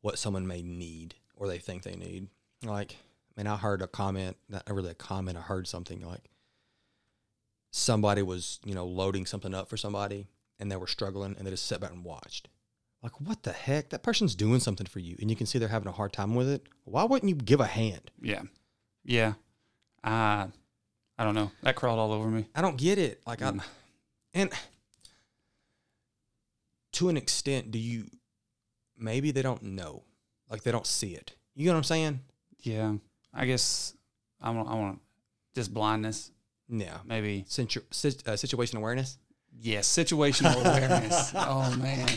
[0.01, 2.27] what someone may need or they think they need.
[2.63, 2.97] Like,
[3.35, 6.29] I mean, I heard a comment, not really a comment, I heard something like
[7.71, 10.27] somebody was, you know, loading something up for somebody
[10.59, 12.49] and they were struggling and they just sat back and watched.
[13.01, 13.89] Like, what the heck?
[13.89, 16.35] That person's doing something for you and you can see they're having a hard time
[16.35, 16.67] with it.
[16.83, 18.11] Why wouldn't you give a hand?
[18.21, 18.43] Yeah,
[19.03, 19.33] yeah.
[20.03, 20.47] Uh,
[21.21, 21.51] I don't know.
[21.61, 22.47] That crawled all over me.
[22.55, 23.21] I don't get it.
[23.27, 23.59] Like, Mm.
[23.59, 23.63] I,
[24.33, 24.51] and
[26.93, 28.05] to an extent, do you,
[28.97, 30.01] maybe they don't know,
[30.49, 31.33] like they don't see it.
[31.53, 32.19] You know what I'm saying?
[32.61, 32.95] Yeah,
[33.33, 33.93] I guess
[34.41, 34.67] I want.
[34.67, 34.99] I want
[35.53, 36.31] just blindness,
[36.69, 36.97] Yeah.
[37.05, 37.45] maybe.
[37.47, 37.81] Situ-
[38.25, 39.17] uh, situation awareness.
[39.59, 41.31] Yes, situational awareness.
[41.35, 42.07] Oh man,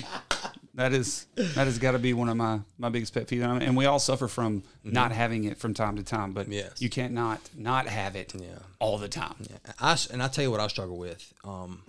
[0.75, 3.63] that is that has got to be one of my my biggest pet peeves.
[3.63, 6.81] And we all suffer from not having it from time to time, but Yes.
[6.83, 8.59] you can't not not have it Yeah.
[8.81, 9.37] all the time.
[9.41, 11.33] Yeah, I and I tell you what I struggle with.
[11.45, 11.83] Um,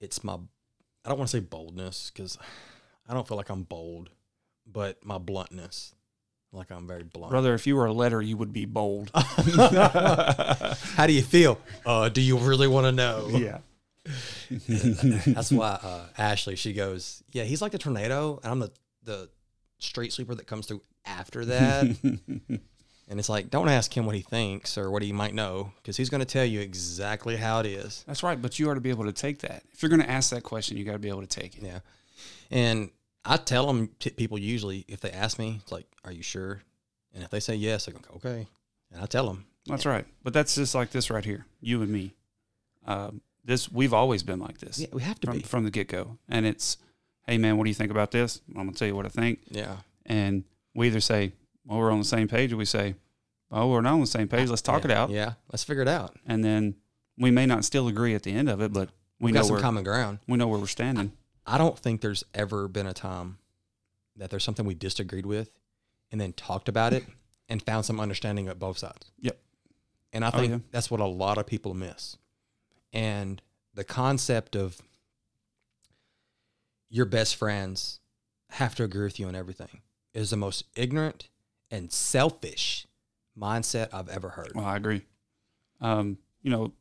[0.00, 0.34] it's my
[1.04, 2.36] I don't want to say boldness because
[3.08, 4.10] I don't feel like I'm bold,
[4.66, 5.94] but my bluntness,
[6.52, 7.30] like I'm very blunt.
[7.30, 9.10] Brother, if you were a letter, you would be bold.
[9.14, 11.58] How do you feel?
[11.86, 13.28] Uh, do you really want to know?
[13.30, 13.58] yeah.
[15.26, 18.72] That's why uh, Ashley she goes, yeah, he's like the tornado, and I'm the
[19.04, 19.28] the
[19.78, 21.84] street sweeper that comes through after that.
[22.02, 22.60] and
[23.08, 26.10] it's like, don't ask him what he thinks or what he might know because he's
[26.10, 28.04] going to tell you exactly how it is.
[28.06, 29.62] That's right, but you ought to be able to take that.
[29.72, 31.62] If you're going to ask that question, you got to be able to take it.
[31.62, 31.80] Yeah.
[32.50, 32.90] And
[33.24, 36.62] I tell them t- people usually if they ask me, it's like, "Are you sure?"
[37.14, 38.46] And if they say yes, I go, "Okay."
[38.92, 40.06] And I tell them, That's right.
[40.22, 42.14] But that's just like this right here, you and me.
[42.86, 45.70] Um, this we've always been like this "Yeah, we have to from be." from the
[45.70, 46.76] get go, and it's,
[47.26, 48.40] hey man, what do you think about this?
[48.50, 49.78] I'm gonna tell you what I think, Yeah.
[50.06, 51.32] and we either say,
[51.64, 52.94] well, we're on the same page, or we say,
[53.50, 54.48] oh, we're not on the same page.
[54.48, 55.32] Let's talk yeah, it out, Yeah.
[55.50, 56.14] Let's figure it out.
[56.26, 56.76] and then
[57.16, 59.46] we may not still agree at the end of it, but we We've know got
[59.48, 60.20] some common ground.
[60.28, 61.12] we know where we're standing.
[61.44, 63.38] I don't think there's ever been a time
[64.16, 65.50] that there's something we disagreed with
[66.12, 67.04] and then talked about it
[67.48, 69.10] and found some understanding at both sides.
[69.20, 69.38] Yep.
[70.12, 70.58] And I Oh, think yeah.
[70.70, 72.16] that's what a lot of people miss.
[72.92, 73.40] And
[73.74, 74.80] the concept of
[76.90, 78.00] your best friends
[78.50, 79.82] have to agree with you on everything
[80.14, 81.28] is the most ignorant
[81.70, 82.86] and selfish
[83.38, 84.52] mindset I've ever heard.
[84.54, 85.02] Well, I agree.
[85.80, 86.72] Um, you know,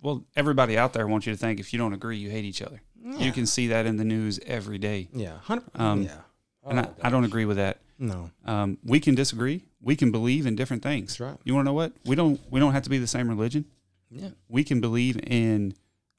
[0.00, 2.62] well, everybody out there wants you to think if you don't agree, you hate each
[2.62, 2.80] other.
[3.02, 5.08] You can see that in the news every day.
[5.14, 5.32] Yeah.
[5.32, 6.16] 100 Um, yeah.
[6.66, 7.78] and Oh, I, I don't agree with that.
[7.98, 8.30] No.
[8.44, 9.64] Um, we can disagree.
[9.80, 11.12] We can believe in different things.
[11.18, 11.36] That's right.
[11.44, 11.92] You want to know what?
[12.04, 12.40] We don't.
[12.50, 13.64] We don't have to be the same religion.
[14.10, 14.30] Yeah.
[14.48, 15.74] We can believe in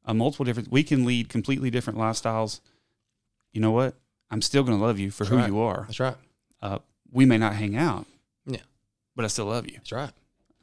[0.05, 0.71] a multiple different.
[0.71, 2.61] We can lead completely different lifestyles.
[3.53, 3.95] You know what?
[4.29, 5.47] I'm still going to love you for That's who right.
[5.49, 5.83] you are.
[5.87, 6.15] That's right.
[6.61, 6.79] Uh,
[7.11, 8.05] we may not hang out.
[8.45, 8.61] Yeah.
[9.15, 9.73] But I still love you.
[9.75, 10.11] That's right.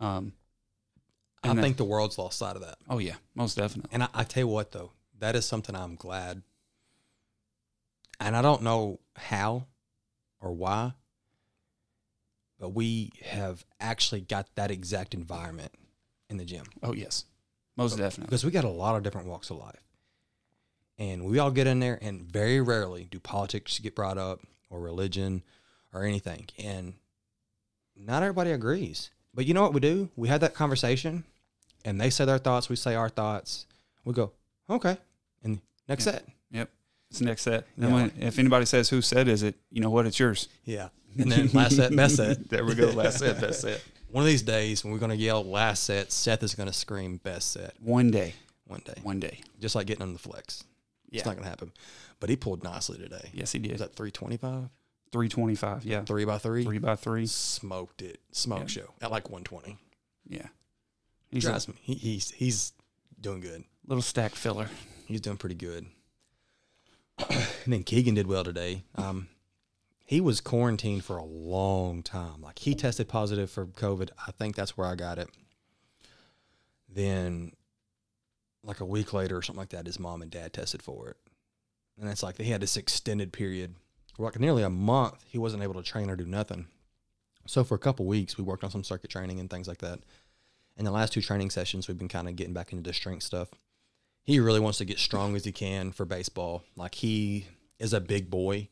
[0.00, 0.32] Um,
[1.44, 2.78] I that- think the world's lost sight of that.
[2.88, 3.90] oh yeah, most definitely.
[3.92, 6.42] And I, I tell you what, though, that is something I'm glad.
[8.20, 9.66] And I don't know how
[10.40, 10.94] or why,
[12.58, 15.72] but we have actually got that exact environment
[16.30, 17.24] in the gym Oh yes,
[17.76, 18.26] most definitely.
[18.26, 19.82] because we got a lot of different walks of life.
[20.98, 24.80] And we all get in there, and very rarely do politics get brought up or
[24.80, 25.44] religion
[25.94, 26.46] or anything.
[26.58, 26.94] And
[27.96, 29.10] not everybody agrees.
[29.32, 30.10] But you know what we do?
[30.16, 31.22] We have that conversation,
[31.84, 33.66] and they say their thoughts, we say our thoughts.
[34.04, 34.32] We go,
[34.68, 34.96] okay.
[35.44, 36.12] And next Yeah.
[36.12, 36.28] set.
[36.50, 36.70] Yep.
[37.10, 37.66] It's the next set.
[37.76, 37.94] Then Yeah.
[37.94, 40.04] when, if anybody says who said is it, you know what?
[40.04, 40.48] It's yours.
[40.64, 40.88] Yeah.
[41.16, 42.48] And then last set, best set.
[42.50, 42.86] there we go.
[42.90, 43.80] Last set, best set.
[44.10, 47.52] One of these days when we're gonna yell last set, Seth is gonna scream best
[47.52, 48.34] set One day,
[48.66, 49.40] one day, one day.
[49.60, 50.64] just like getting on the flex.
[51.10, 51.18] Yeah.
[51.20, 51.72] It's not gonna happen.
[52.20, 53.30] But he pulled nicely today.
[53.32, 53.72] Yes, he did.
[53.72, 54.68] Was that three twenty five?
[55.12, 55.84] Three twenty five.
[55.84, 56.64] Yeah, Three by three?
[56.64, 57.26] three by three.
[57.26, 58.20] Smoked it.
[58.32, 58.66] Smoke Yeah.
[58.66, 59.78] show at like one twenty.
[60.28, 60.46] Yeah,
[61.30, 62.72] he's a me, he, he's he's
[63.20, 63.64] doing good.
[63.86, 64.68] little stack filler.
[65.06, 65.86] He's doing pretty good.
[67.30, 68.82] and then Keegan did well today.
[68.96, 69.28] Um,
[70.08, 72.40] he was quarantined for a long time.
[72.40, 74.10] Like he tested positive for COVID.
[74.26, 75.28] I think that's where I got it.
[76.88, 77.52] Then,
[78.64, 81.16] like a week later or something like that, his mom and dad tested for it,
[82.00, 83.74] and it's like they had this extended period,
[84.18, 85.24] like nearly a month.
[85.28, 86.66] He wasn't able to train or do nothing.
[87.46, 90.00] So for a couple weeks, we worked on some circuit training and things like that.
[90.76, 93.22] And the last two training sessions, we've been kind of getting back into the strength
[93.24, 93.48] stuff
[94.28, 96.62] he really wants to get strong as he can for baseball.
[96.76, 97.46] Like he
[97.78, 98.68] is a big boy,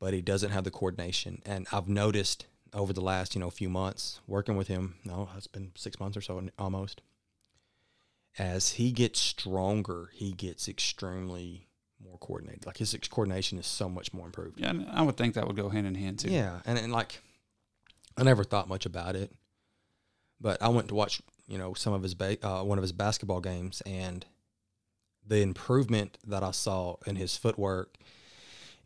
[0.00, 1.42] but he doesn't have the coordination.
[1.44, 5.46] And I've noticed over the last, you know, few months working with him, no, it's
[5.46, 7.02] been six months or so almost.
[8.36, 11.68] As he gets stronger, he gets extremely
[12.04, 12.66] more coordinated.
[12.66, 14.60] Like his coordination is so much more improved.
[14.60, 16.30] Yeah, and I would think that would go hand in hand too.
[16.30, 17.20] Yeah, and, and like
[18.16, 19.32] I never thought much about it,
[20.40, 22.92] but I went to watch you know some of his ba- uh, one of his
[22.92, 24.26] basketball games, and
[25.26, 27.96] the improvement that I saw in his footwork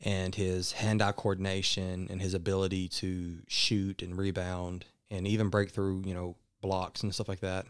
[0.03, 6.03] and his hand-eye coordination and his ability to shoot and rebound and even break through
[6.07, 7.67] you know blocks and stuff like that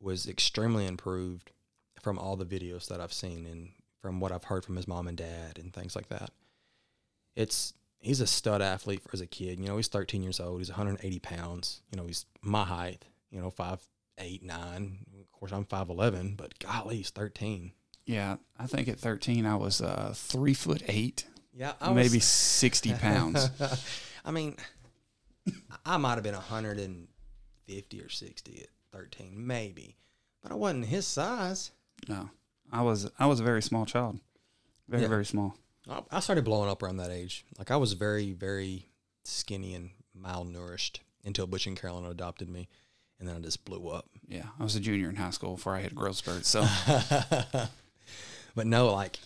[0.00, 1.50] was extremely improved
[2.00, 3.70] from all the videos that I've seen and
[4.02, 6.30] from what I've heard from his mom and dad and things like that
[7.36, 9.60] it's he's a stud athlete as a kid.
[9.60, 10.58] You know, he's 13 years old.
[10.58, 11.82] He's 180 pounds.
[11.90, 13.04] You know, he's my height.
[13.30, 13.80] You know, five
[14.18, 14.98] eight nine.
[15.20, 17.72] Of course, I'm five eleven, but golly, he's 13.
[18.06, 23.50] Yeah, I think at thirteen I was uh, three foot eight, Yeah, maybe sixty pounds.
[24.24, 24.56] I mean,
[25.84, 29.96] I might have been 150 or 60 at 13, maybe,
[30.42, 31.70] but I wasn't his size.
[32.08, 32.30] No,
[32.72, 34.20] I was I was a very small child,
[34.88, 35.08] very Yeah.
[35.08, 35.56] very small.
[35.88, 37.44] I- I started blowing up around that age.
[37.58, 38.86] Like I was very, very
[39.24, 39.90] skinny and
[40.20, 42.68] malnourished until Butch and Carolyn adopted me,
[43.18, 44.08] and then I just blew up.
[44.28, 46.44] Yeah, I was a junior in high school before I hit a growth spurt.
[46.46, 46.62] So
[48.56, 49.20] but no, like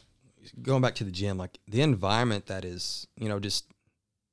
[0.60, 3.64] going back to the gym, like the environment that is, you know, just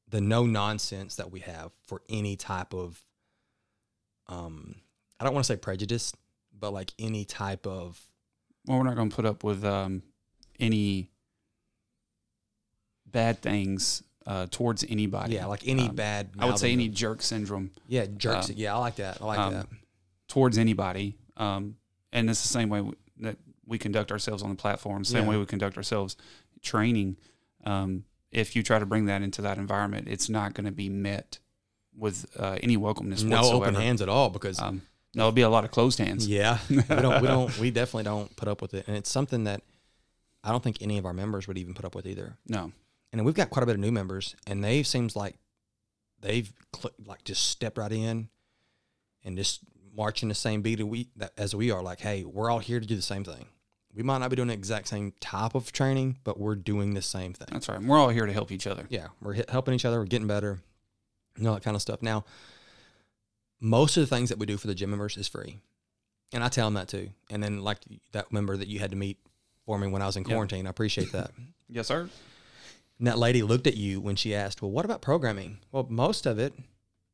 [0.10, 3.00] the no nonsense that we have for any type of,
[4.28, 4.76] um,
[5.20, 6.12] I don't want to say prejudice,
[6.58, 8.02] but like any type of,
[8.66, 10.02] well, we're not going to put up with um,
[10.60, 11.10] any
[13.06, 15.36] bad things uh, towards anybody.
[15.36, 16.32] yeah, like any Um, bad.
[16.40, 18.50] I would say any jerk syndrome yeah, jerks.
[18.50, 19.22] um, yeah, I like that.
[19.22, 19.68] I like um, that.
[20.28, 21.16] towards anybody.
[21.38, 21.78] Um,
[22.12, 22.84] and it's the same way
[23.20, 25.30] that we conduct ourselves on the platform, same Yeah.
[25.30, 26.16] way we conduct ourselves
[26.62, 27.18] training.
[27.66, 30.90] Um, if you try to bring that into that environment, it's not going to be
[30.90, 31.40] met
[31.96, 33.66] with uh, any welcomeness No whatsoever.
[33.66, 34.82] open hands at all because Um,
[35.14, 36.28] there'll be a lot of closed hands.
[36.28, 37.22] Yeah, we don't.
[37.22, 37.60] We don't.
[37.60, 39.62] We definitely don't put up with it, and it's something that
[40.44, 42.38] I don't think any of our members would even put up with either.
[42.48, 42.72] No.
[43.12, 45.36] And we've got quite a bit of new members, and they seems like
[46.22, 48.30] they've cl- like just stepped right in
[49.24, 49.62] and just
[49.96, 51.82] marching the same beat we that, as we are.
[51.82, 53.48] Like, hey, we're all here to do the same thing.
[53.98, 57.02] We might not be doing the exact same type of training, but we're doing the
[57.02, 57.48] same thing.
[57.52, 57.82] That's right.
[57.82, 58.86] We're all here to help each other.
[58.90, 59.98] Yeah, we're hit, helping each other.
[59.98, 60.60] We're getting better,
[61.36, 62.04] and all that kind of stuff.
[62.04, 62.24] Now,
[63.60, 65.58] most of the things that we do for the gym members is free,
[66.32, 67.10] and I tell them that too.
[67.32, 67.80] And then, like
[68.12, 69.18] that member that you had to meet
[69.66, 70.30] for me when I was in Yeah.
[70.30, 71.32] quarantine, I appreciate that.
[71.70, 72.08] Yes, sir.
[72.98, 76.26] and that lady looked at you when she asked, "Well, what about programming?" Well, most
[76.26, 76.54] of it,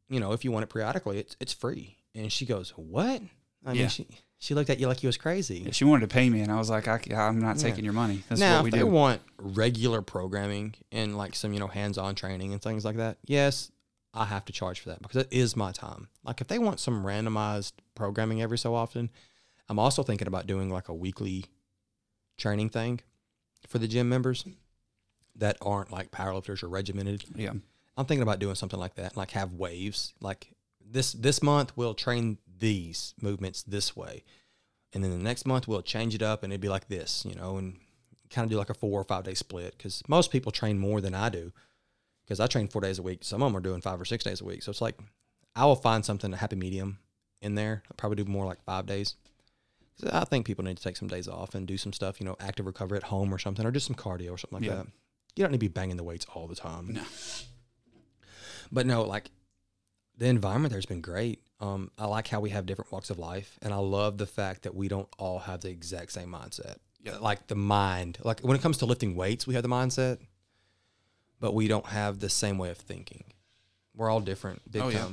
[0.10, 1.98] you know, if you want it periodically, it's it's free.
[2.13, 3.22] And she goes, "What?"
[3.65, 4.06] I mean, she
[4.43, 5.71] she looked at you like you was crazy.
[5.71, 7.62] She wanted to pay me, and I was like, I, am not Yeah.
[7.62, 8.23] taking your money.
[8.27, 8.88] That's now, what we if they do.
[8.88, 13.71] want regular programming and like some, you know, hands-on training and things like that, yes,
[14.13, 16.10] I have to charge for that because it is my time.
[16.25, 19.10] Like if they want some randomized programming every so often,
[19.69, 21.45] I'm also thinking about doing like a weekly
[22.38, 22.99] training thing
[23.69, 24.43] for the gym members
[25.38, 27.23] that aren't like powerlifters or regimented.
[27.34, 27.53] yeah.
[27.95, 30.13] I'm thinking about doing something like that, like have waves.
[30.19, 30.51] Like
[30.86, 34.23] this this month we'll train these movements this way,
[34.93, 37.36] and then the next month we'll change it up and it'd be like this, you
[37.36, 37.78] know, and
[38.30, 41.02] kind of do like a four or five day split because most people train more
[41.02, 41.52] than I do
[42.23, 43.23] because I train four days a week.
[43.23, 44.97] Some of them are doing five or six days a week, so it's like
[45.56, 46.99] I will find something a happy medium
[47.41, 47.84] in there.
[47.91, 49.15] I'll probably do more like five days.
[49.99, 52.26] 'Cause I think people need to take some days off and do some stuff, you
[52.26, 54.78] know, active recovery at home or something, or just some cardio or something like Yeah.
[54.78, 54.88] that.
[55.36, 56.93] You don't need to be banging the weights all the time.
[56.93, 57.04] No.
[58.71, 59.30] But no, like
[60.17, 61.41] the environment there's been great.
[61.60, 64.63] Um, I like how we have different walks of life, and I love the fact
[64.63, 66.78] that we don't all have the exact same mindset.
[67.02, 67.17] Yeah.
[67.17, 70.19] Like the mind, like when it comes to lifting weights, we have the mindset,
[71.39, 73.23] but we don't have the same way of thinking.
[73.95, 75.08] We're all different, big Oh, yeah.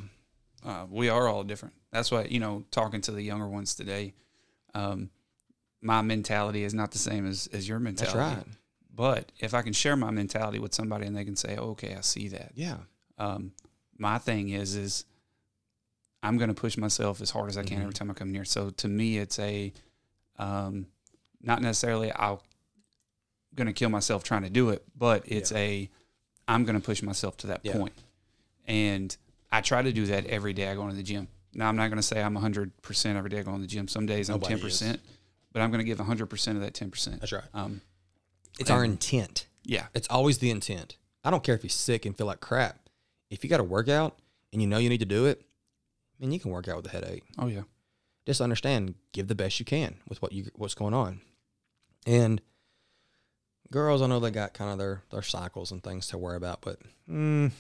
[0.65, 1.75] Uh, we are all different.
[1.93, 4.15] That's why you know, talking to the younger ones today,
[4.75, 5.11] um,
[5.83, 8.19] my mentality is not the same as as your mentality.
[8.19, 8.47] That's right.
[8.95, 11.95] But if I can share my mentality with somebody and they can say, oh, "Okay,
[11.95, 12.77] I see that," Yeah.
[13.19, 13.53] um,
[14.01, 15.05] my thing is is
[16.23, 17.83] I'm going to push myself as hard as I can Mhm.
[17.83, 18.45] every time I come near.
[18.45, 19.73] So to me, it's a
[20.39, 20.87] um,
[21.41, 22.43] not necessarily I'll
[23.55, 25.89] going to kill myself trying to do it, but it's a
[26.49, 27.75] I'm going to push myself to that Yeah.
[27.77, 27.93] point.
[28.67, 29.17] And
[29.53, 31.29] I try to do that every day I go into the gym.
[31.53, 33.89] Now I'm not going to say I'm 100% every day I go in the gym.
[33.89, 35.01] Some days I'm 10%,
[35.53, 37.21] but I'm going to give 100% of that 10%.
[37.21, 37.45] That's right.
[37.55, 37.81] Um,
[38.59, 39.47] It's our intent.
[39.65, 39.89] yeah.
[39.95, 40.97] It's always the intent.
[41.25, 42.89] I don't care if you're sick and feel like crap.
[43.31, 44.19] If you got to work out
[44.53, 45.45] and you know you need to do it,
[46.21, 47.25] mean, you can work out with a headache.
[47.39, 47.63] Oh yeah.
[48.27, 51.21] Just understand, give the best you can with what you what's going on.
[52.07, 52.41] And
[53.71, 56.61] girls, I know they got kind of their their cycles and things to worry about,
[56.61, 57.51] but mm,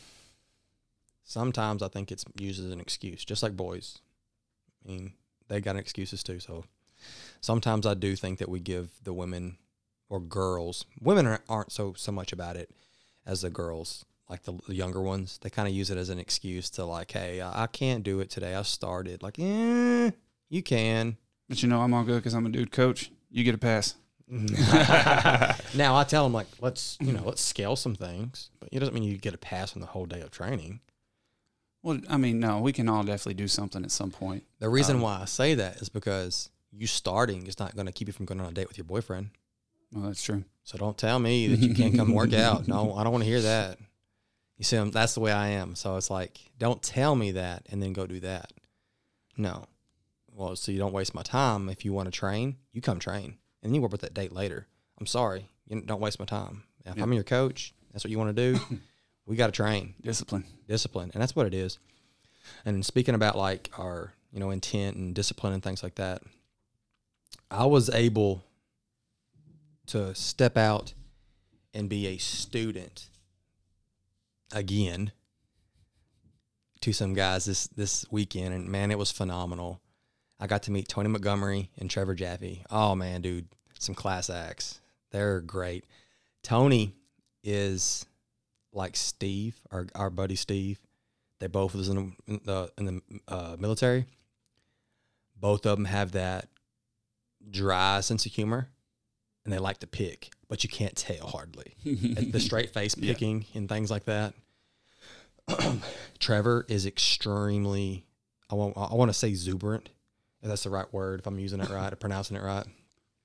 [1.24, 3.98] sometimes I think it's used as an excuse, just like boys.
[4.84, 5.14] I mean,
[5.48, 6.40] they got excuses too.
[6.40, 6.64] So
[7.40, 9.56] sometimes I do think that we give the women
[10.10, 12.70] or girls, women aren't so so much about it
[13.24, 15.38] as the girls, like the, the younger ones.
[15.42, 18.20] They kind of use it as an excuse to like, hey, I, I can't do
[18.20, 18.54] it today.
[18.54, 19.22] I started.
[19.22, 20.10] Like, eh,
[20.48, 21.16] you can.
[21.48, 23.10] But you know, I'm all good because I'm a dude coach.
[23.30, 23.96] You get a pass.
[25.74, 28.94] now I tell them like, let's you know, let's scale some things, but it doesn't
[28.94, 30.80] mean you get a pass on the whole day of training.
[31.82, 34.44] Well, I mean, no, we can all definitely do something at some point.
[34.60, 37.92] The reason Um, why I say that is because you starting is not going to
[37.92, 39.30] keep you from going on a date with your boyfriend.
[39.92, 40.44] Well, that's true.
[40.62, 42.68] So don't tell me that you can't come work out.
[42.68, 43.78] No, I don't want to hear that.
[44.60, 45.74] You see, I'm- that's the way I am.
[45.74, 48.52] So it's like, don't tell me that and then go do that.
[49.34, 49.64] No.
[50.34, 51.70] Well, so you don't waste my time.
[51.70, 54.32] If you want to train, you come train, and then you work with that date
[54.32, 54.66] later.
[54.98, 56.64] I'm sorry, you don't waste my time.
[56.84, 57.00] If.
[57.00, 58.60] I'm your coach, that's what you want to do.
[59.26, 60.44] we got to train, Discipline.
[60.68, 61.78] discipline, and that's what it is.
[62.66, 66.20] And speaking about like our, you know, intent and discipline and things like that,
[67.50, 68.44] I was able
[69.86, 70.92] to step out
[71.72, 73.08] and be a student
[74.52, 75.12] again
[76.80, 79.80] to some guys this this weekend and man it was phenomenal.
[80.38, 82.64] I got to meet tony montgomery and trevor jaffe.
[82.70, 84.80] Oh man dude some class acts.
[85.10, 85.84] They're great.
[86.42, 86.94] Tony
[87.42, 88.06] is
[88.72, 90.78] like steve our, our buddy steve.
[91.38, 94.04] They both was in the, in the, uh, military.
[95.36, 96.48] Both of them have that
[97.50, 98.68] dry sense of humor
[99.44, 103.12] and they like to pick but you can't tell hardly the straight face Yeah.
[103.12, 104.34] picking and things like that.
[106.18, 108.04] Trevor is extremely,
[108.50, 109.88] I want, I want to say exuberant,
[110.42, 112.66] if that's the right word, if I'm using it right, or pronouncing it right.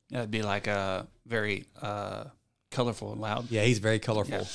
[0.09, 2.25] Yeah, it'd be like a very uh,
[2.71, 3.49] colorful and loud.
[3.51, 4.45] Yeah, he's very colorful, Yeah.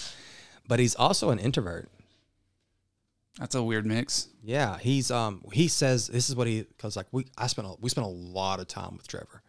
[0.68, 1.88] but he's also an introvert.
[3.38, 4.28] That's a weird mix.
[4.42, 7.74] Yeah, he's um he says this is what he because like we I spent a,
[7.80, 9.42] we spent a lot of time with Trevor.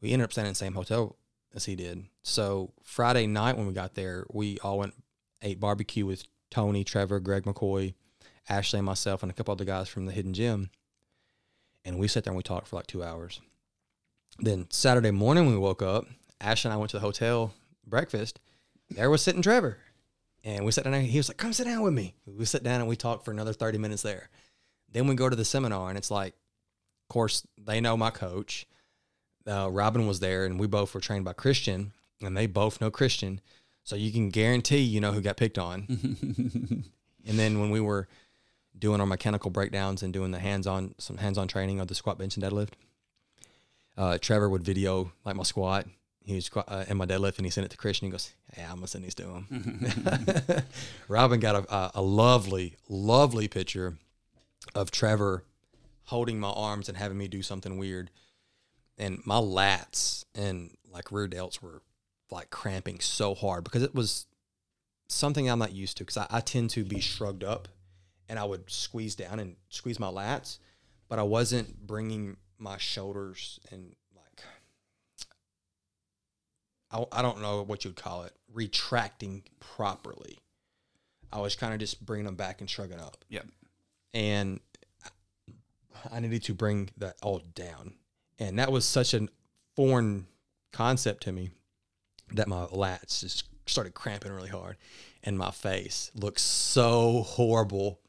[0.00, 1.16] We ended up staying in the same hotel
[1.54, 2.04] as he did.
[2.22, 4.94] So Friday night when we got there, we all went
[5.42, 7.94] ate barbecue with Tony, Trevor, Greg McCoy,
[8.48, 10.70] Ashley, and myself, and a couple other guys from the Hidden Gym.
[11.84, 13.40] And we sat there and we talked for like two hours.
[14.38, 16.06] Then Saturday morning when we woke up,
[16.40, 17.52] Ashley and I went to the hotel
[17.86, 18.40] breakfast.
[18.90, 19.78] There was sitting Trevor.
[20.44, 21.00] And we sat down.
[21.02, 23.30] He was like, "Come sit down with me." We sat down and we talked for
[23.30, 24.28] another thirty minutes there.
[24.90, 28.66] Then we go to the seminar, and it's like, of course, they know my coach.
[29.46, 32.90] Uh, Robin was there, and we both were trained by Christian, and they both know
[32.90, 33.40] Christian.
[33.84, 35.86] So you can guarantee you know who got picked on.
[37.26, 38.08] and then when we were
[38.78, 42.36] doing our mechanical breakdowns and doing the hands-on some hands-on training of the squat, bench,
[42.36, 42.70] and deadlift,
[43.96, 45.86] uh, Trevor would video like my squat.
[46.24, 48.06] He was uh, in my deadlift, and he sent it to Christian.
[48.06, 49.86] He goes, "Yeah, I'm gonna send these to him."
[51.08, 53.96] Robin got a, a, a lovely, lovely picture
[54.74, 55.42] of Trevor
[56.04, 58.10] holding my arms and having me do something weird,
[59.02, 61.82] and my lats and like rear delts were
[62.30, 64.26] like cramping so hard because it was
[65.08, 67.68] something I'm not used to because I, I tend to be shrugged up
[68.28, 70.58] and I would squeeze down and squeeze my lats,
[71.08, 74.44] but I wasn't bringing my shoulders and like
[76.90, 80.38] I, I don't know what you'd call it retracting properly.
[81.32, 83.46] I was kind of just bringing them back and shrugging up, Yep.
[84.12, 84.60] and
[86.12, 87.94] I needed to bring that all down,
[88.48, 89.28] and that was such a
[89.76, 90.26] foreign
[90.72, 91.50] concept to me
[92.32, 94.76] that my lats just started cramping really hard,
[95.22, 98.00] and my face looked so horrible.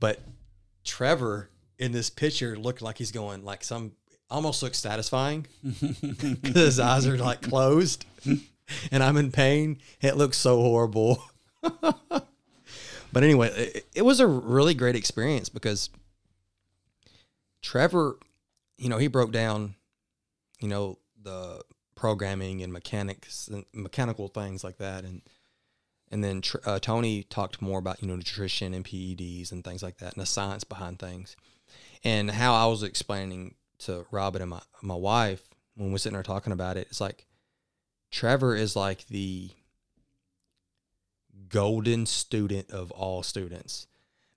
[0.00, 0.20] But
[0.84, 3.92] Trevor in this picture looked like he's going like some
[4.30, 8.04] almost looks satisfying because his eyes are like closed
[8.90, 9.78] and I'm in pain.
[10.00, 11.22] It looks so horrible.
[11.62, 12.24] but
[13.14, 15.90] anyway, it, it was a really great experience because
[17.62, 18.18] Trevor,
[18.78, 19.74] you know, he broke down,
[20.60, 21.62] you know, the
[21.94, 25.22] programming and mechanics and mechanical things like that, and
[26.10, 29.98] and then uh, Tony talked more about you know nutrition and PEDs and things like
[29.98, 31.36] that, and the science behind things,
[32.04, 35.42] and how I was explaining to Robin and my my wife
[35.74, 36.88] when we're sitting there talking about it.
[36.90, 37.26] It's like
[38.10, 39.50] Trevor is like the
[41.48, 43.86] golden student of all students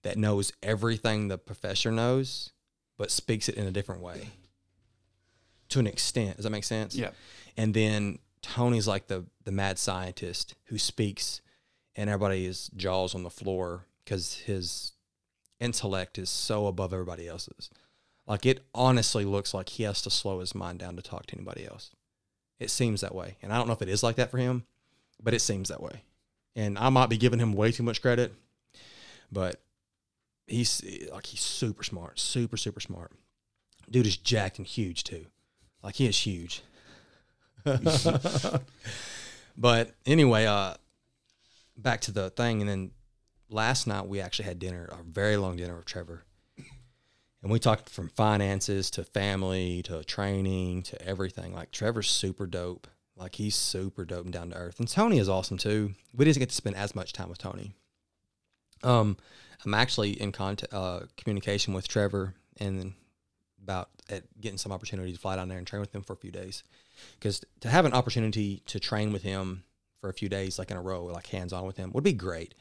[0.03, 2.51] that knows everything the professor knows,
[2.99, 4.29] but speaks it in a different way.
[5.69, 6.95] To an extent, does that make sense?
[6.95, 7.11] Yeah.
[7.57, 11.41] And then Tony's like the the mad scientist who speaks,
[11.95, 14.91] and everybody is jaws on the floor because his
[15.59, 17.69] intellect is so above everybody else's.
[18.27, 21.35] Like it honestly looks like he has to slow his mind down to talk to
[21.35, 21.91] anybody else.
[22.59, 24.65] It seems that way, and I don't know if it is like that for him,
[25.23, 26.03] but it seems that way.
[26.55, 28.33] And I might be giving him way too much credit,
[29.31, 29.61] but
[30.49, 30.81] he's
[31.11, 33.11] like he's super smart, super super smart.
[33.89, 35.25] Dude is jacked and huge too.
[35.83, 36.61] Like he is huge.
[39.57, 40.75] but anyway, uh
[41.77, 42.91] back to the thing and then
[43.49, 46.23] last night we actually had dinner, a very long dinner with Trevor.
[47.41, 51.53] And we talked from finances to family to training to everything.
[51.53, 52.87] Like Trevor's super dope.
[53.15, 54.79] Like he's super dope and down to earth.
[54.79, 55.93] And Tony is awesome too.
[56.13, 57.73] We didn't get to spend as much time with Tony.
[58.83, 59.17] Um,
[59.65, 62.93] I'm actually in contact, uh, communication with Trevor and
[63.61, 63.89] about
[64.41, 66.63] getting some opportunity to fly down there and train with him for a few days.
[67.19, 69.63] Because to have an opportunity to train with him
[70.01, 72.13] for a few days, like in a row, like hands on with him, would be
[72.13, 72.55] great.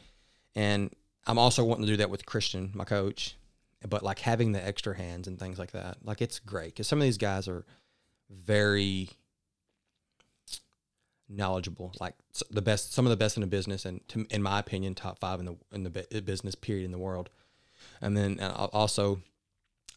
[0.54, 0.92] And
[1.26, 3.36] I'm also wanting to do that with Christian, my coach.
[3.88, 6.98] But like having the extra hands and things like that, like it's great because some
[6.98, 7.64] of these guys are
[8.28, 9.08] very
[11.28, 12.14] knowledgeable, like
[12.50, 15.18] the best, some of the best in the business, and to, in my opinion, top
[15.18, 17.30] five in the in the business period in the world.
[18.00, 19.20] And then also,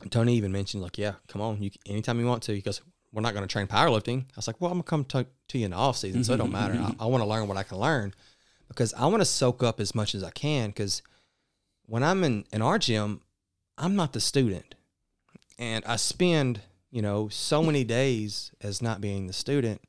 [0.09, 3.33] Tony even mentioned like, yeah, come on, you anytime you want to, because we're not
[3.33, 4.21] going to train powerlifting.
[4.21, 6.33] I was like, well, I'm gonna come to, to you in the off season, so
[6.33, 6.73] it don't matter.
[6.73, 8.13] I, I want to learn what I can learn
[8.67, 10.69] because I want to soak up as much as I can.
[10.69, 11.01] Because
[11.85, 13.21] when I'm in in our gym,
[13.77, 14.75] I'm not the student,
[15.59, 19.81] and I spend you know so many days as not being the student.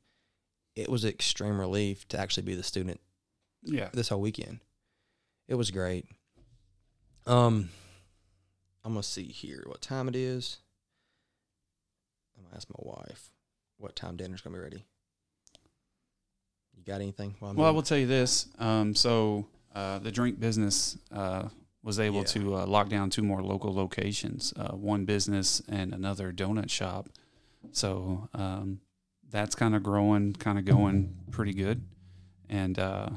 [0.75, 2.99] It was extreme relief to actually be the student
[3.63, 3.89] Yeah.
[3.93, 4.59] this whole weekend.
[5.47, 6.07] It was great.
[7.25, 7.69] Um,
[8.83, 10.57] I'm gonna see here what time it is.
[12.37, 13.31] I'm gonna ask my wife
[13.77, 14.85] what time dinner's gonna be ready.
[16.75, 17.35] You got anything?
[17.39, 18.47] Well, I will tell you this.
[18.57, 21.49] Um, so uh, the drink business uh,
[21.83, 22.23] was able Yeah.
[22.25, 27.09] to uh, lock down two more local locations, uh, one business and another donut shop.
[27.71, 28.81] So um,
[29.33, 31.81] that's kind of growing, kind of going pretty good.
[32.47, 33.09] And uh,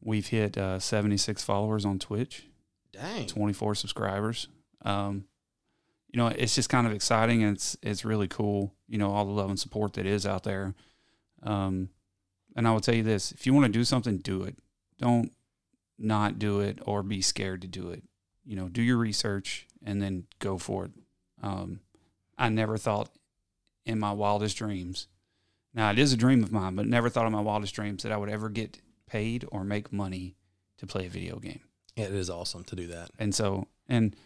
[0.00, 2.46] we've hit uh, 76 followers on Twitch,
[2.92, 3.26] Dang.
[3.26, 4.46] 24 subscribers.
[4.82, 5.24] Um,
[6.12, 8.72] you know, it's just kind of exciting and it's it's really cool.
[8.88, 10.74] You know, all the love and support that is out there.
[11.42, 11.90] Um,
[12.54, 14.56] and I will tell you this: if you want to do something, do it.
[14.96, 15.32] Don't
[15.98, 18.04] not do it or be scared to do it.
[18.44, 20.92] You know, do your research and then go for it.
[21.42, 21.80] Um,
[22.38, 23.10] I never thought
[23.84, 25.08] in my wildest dreams.
[25.76, 28.10] Now it is a dream of mine, but never thought in my wildest dreams that
[28.10, 30.34] I would ever get paid or make money
[30.78, 31.60] to play a video game.
[31.94, 33.10] Yeah, It is awesome to do that.
[33.18, 34.16] And so, and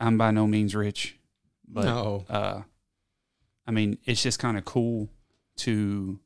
[0.00, 1.18] I'm by no means rich,
[1.68, 2.24] but no.
[2.30, 2.62] uh,
[3.66, 5.08] I mean, it's just kind of cool
[5.58, 6.18] to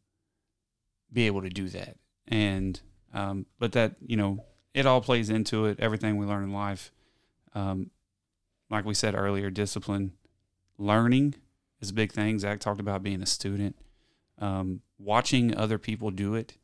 [1.12, 1.96] be able to do that.
[2.26, 2.80] And,
[3.14, 5.80] um, but that, you know, it all plays into it.
[5.80, 6.92] Everything we learn in life.
[7.54, 7.90] Um,
[8.70, 10.12] like we said earlier, discipline,
[10.76, 11.34] learning
[11.80, 12.38] is a big thing.
[12.38, 13.76] Zach talked about being a student,
[14.38, 16.54] um, watching other people do it,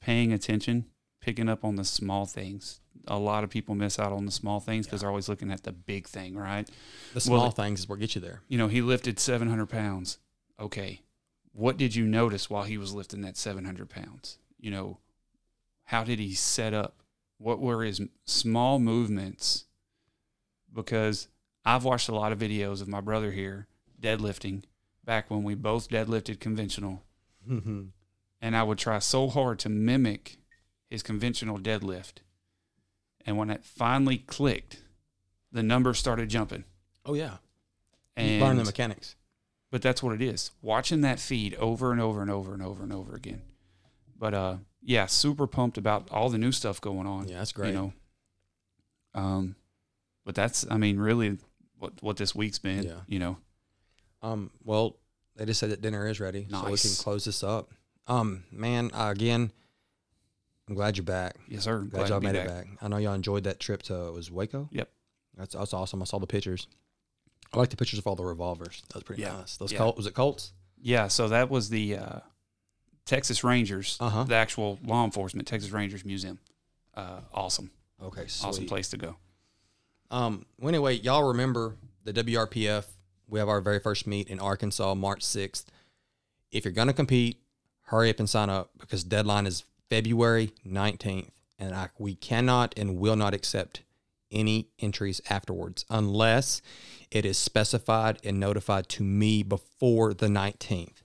[0.00, 0.86] paying attention,
[1.20, 2.80] picking up on the small things.
[3.08, 5.04] A lot of people miss out on the small things because Yeah.
[5.06, 6.68] they're always looking at the big thing, right?
[7.14, 8.42] The small well, things is what get you there.
[8.48, 10.18] you know, he lifted 700 pounds.
[10.60, 11.00] Okay.
[11.52, 14.38] What did you notice while he was lifting that 700 pounds?
[14.58, 14.98] You know,
[15.84, 17.02] how did he set up?
[17.38, 19.64] What were his small movements?
[20.72, 21.28] Because
[21.64, 23.66] I've watched a lot of videos of my brother here
[24.00, 24.64] deadlifting
[25.04, 27.02] back when we both deadlifted conventional.
[27.48, 27.84] Mm-hmm.
[28.40, 30.36] And I would try so hard to mimic
[30.90, 32.14] his conventional deadlift.
[33.24, 34.82] And when it finally clicked,
[35.52, 36.64] the numbers started jumping.
[37.04, 37.36] Oh yeah.
[38.16, 39.16] You And learn the mechanics.
[39.70, 40.50] but that's what it is.
[40.60, 43.42] Watching that feed over and over and over and over and over again.
[44.18, 47.28] But uh, yeah, super pumped about all the new stuff going on.
[47.28, 47.68] Yeah, that's great.
[47.68, 47.92] You know,
[49.14, 49.56] um,
[50.24, 51.38] but that's I mean really
[51.78, 52.84] what what this week's been.
[52.84, 53.00] Yeah.
[53.06, 53.38] You know,
[54.22, 54.96] Um, well,
[55.36, 57.70] they just said that dinner is ready, so we can close this up.
[58.06, 59.50] Um, man, uh, again,
[60.68, 61.36] I'm glad you're back.
[61.48, 61.78] yes sir.
[61.80, 62.46] Glad, Glad y'all made back.
[62.46, 62.66] it back.
[62.80, 64.68] I know y'all enjoyed that trip to it was Waco.
[64.72, 64.88] Yep.
[65.36, 66.02] That's that's awesome.
[66.02, 66.66] I saw the pictures.
[67.52, 68.82] I like the pictures of all the revolvers.
[68.88, 69.32] That was pretty Yeah.
[69.32, 69.56] nice.
[69.56, 69.78] Those Yeah.
[69.78, 70.52] Colt was it Colts?
[70.80, 72.18] Yeah, so that was the uh,
[73.04, 74.24] Texas Rangers, Uh-huh.
[74.24, 76.38] the actual law enforcement Texas Rangers Museum.
[76.94, 77.70] Uh, awesome,
[78.02, 78.48] Okay, sweet.
[78.48, 79.16] awesome place to go.
[80.10, 80.44] Um.
[80.58, 82.84] Well, anyway, y'all remember the WRPF?
[83.32, 85.70] We have our very first meet in Arkansas, March sixth.
[86.50, 87.38] If you're gonna compete,
[87.84, 92.98] hurry up and sign up because deadline is February nineteenth, and I, we cannot and
[92.98, 93.84] will not accept
[94.30, 96.60] any entries afterwards unless
[97.10, 101.02] it is specified and notified to me before the nineteenth.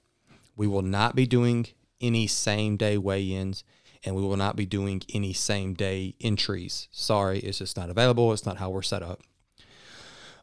[0.58, 1.68] We will not be doing
[2.02, 3.64] any same day weigh-ins
[4.04, 6.90] and we will not be doing any same day entries.
[6.92, 8.34] Sorry, it's just not available.
[8.34, 9.22] It's not how we're set up.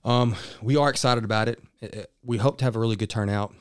[0.04, 1.62] Um, we are excited about it.
[1.80, 3.54] It- it- We hope to have a really good turnout.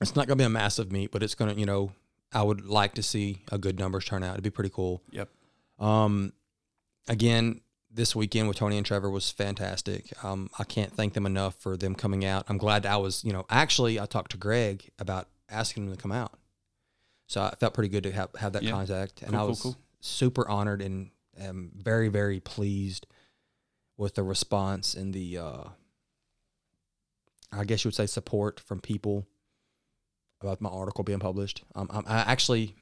[0.00, 1.92] It's not going to be a massive meet, but it's going to, you know,
[2.32, 4.32] I would like to see a good numbers turn out.
[4.32, 5.02] It'd be pretty cool.
[5.10, 5.28] Yep.
[5.78, 6.32] Um,
[7.08, 7.60] again,
[7.90, 10.12] this weekend with Tony and Trevor was fantastic.
[10.24, 12.44] Um, I can't thank them enough for them coming out.
[12.48, 16.00] I'm glad I was, you know, actually I talked to Greg about asking them to
[16.00, 16.32] come out.
[17.26, 18.70] So I felt pretty good to have, have that Yeah.
[18.72, 19.22] contact.
[19.22, 19.76] And Cool, I cool, was cool.
[20.00, 23.06] super honored and am very, very pleased
[23.96, 25.64] with the response and the, uh,
[27.52, 29.26] I guess you would say support from people
[30.40, 31.62] about my article being published.
[31.74, 32.74] Um, I, I actually,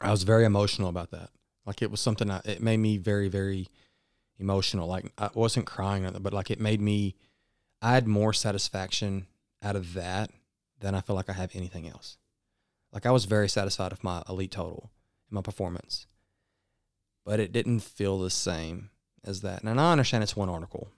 [0.00, 1.30] I was very emotional about that.
[1.66, 3.68] Like it was something I, it made me very, very
[4.38, 4.88] emotional.
[4.88, 7.14] Like I wasn't crying, but like it made me,
[7.80, 9.26] I had more satisfaction
[9.62, 10.30] out of that
[10.80, 12.18] than I feel like I have anything else.
[12.92, 14.90] Like I was very satisfied with my elite total
[15.28, 16.06] and my performance,
[17.24, 18.90] but it didn't feel the same
[19.24, 19.62] as that.
[19.62, 20.88] And I understand it's one article,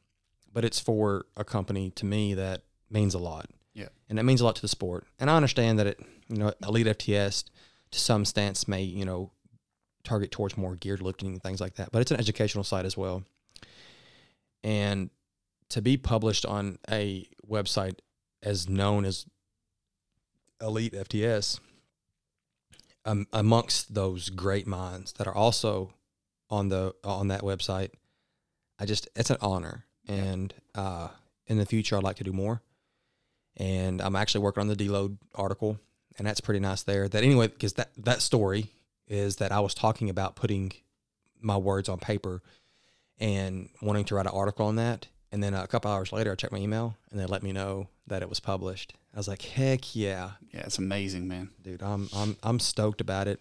[0.53, 3.49] but it's for a company to me that means a lot.
[3.74, 3.89] Yeah.
[4.09, 5.07] And it means a lot to the sport.
[5.18, 7.45] And I understand that it, you know, elite FTS
[7.91, 9.31] to some stance may, you know,
[10.05, 12.97] target towards more geared lifting and things like that, but it's an educational site as
[12.97, 13.24] well.
[14.62, 15.11] And
[15.70, 17.99] to be published on a website
[18.43, 19.27] as known as
[20.61, 21.61] Elite FTS,
[23.05, 25.93] um, amongst those great minds that are also
[26.51, 27.91] on the on that website,
[28.79, 29.85] I just it's an honor.
[30.09, 31.09] And uh,
[31.47, 32.62] in the future, I'd like to do more.
[33.57, 35.79] And I'm actually working on the deload article,
[36.18, 37.09] and that's pretty nice there.
[37.09, 38.68] That anyway, because that that story
[39.09, 40.72] is that I was talking about putting
[41.41, 42.43] my words on paper
[43.18, 45.07] and wanting to write an article on that.
[45.33, 47.89] And then a couple hours later, I checked my email and they let me know
[48.07, 48.95] that it was published.
[49.14, 51.51] I was like, heck yeah, Yeah, it's amazing, man.
[51.62, 51.83] dude.
[51.83, 53.41] I'm I'm I'm stoked about it.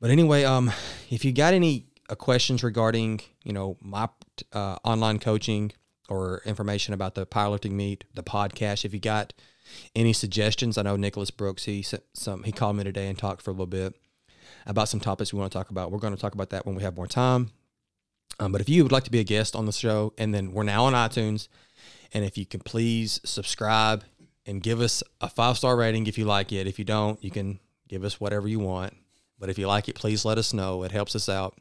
[0.00, 0.70] But anyway, um,
[1.10, 4.08] if you got any questions regarding you know my
[4.52, 5.72] uh, online coaching
[6.08, 9.32] or information about the powerlifting meet, the podcast, if you got
[9.96, 13.42] any suggestions, I know Nicholas Brooks he sent some he called me today and talked
[13.42, 13.94] for a little bit
[14.66, 15.90] about some topics we want to talk about.
[15.90, 17.50] We're going to talk about that when we have more time.
[18.38, 20.52] Um, but if you would like to be a guest on the show, and then
[20.52, 21.48] we're now on iTunes,
[22.12, 24.04] and if you can please subscribe
[24.46, 26.66] and give us a five star rating if you like it.
[26.66, 28.94] If you don't, you can give us whatever you want.
[29.38, 30.82] But if you like it, please let us know.
[30.84, 31.58] It helps us out.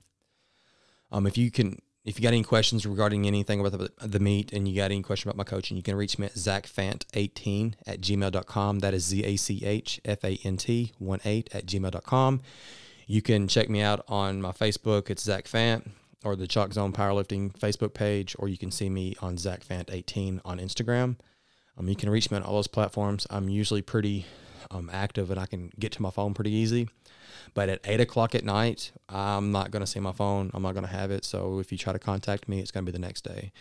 [1.12, 4.54] Um, if you can, if you got any questions regarding anything about the, the meet
[4.54, 8.02] and you got any question about my coaching, you can reach me at zachfant18 at
[8.02, 8.80] gmail.com.
[8.80, 12.42] That is Z A C H F A N T 1 8 at gmail.com.
[13.08, 15.10] You can check me out on my Facebook.
[15.10, 15.90] It's Zach Fant
[16.24, 20.42] or the Chalk Zone Powerlifting Facebook page, or you can see me on Zach Fant18
[20.44, 21.18] on Instagram.
[21.78, 23.28] Um, you can reach me on all those platforms.
[23.30, 24.26] I'm usually pretty
[24.72, 26.90] um, active and I can get to my phone pretty easy.
[27.54, 30.52] But at eight o'clock at night, I'm not going to see my phone.
[30.54, 31.26] I'm not going to have it.
[31.26, 33.52] So if you try to contact me, it's going to be the next day.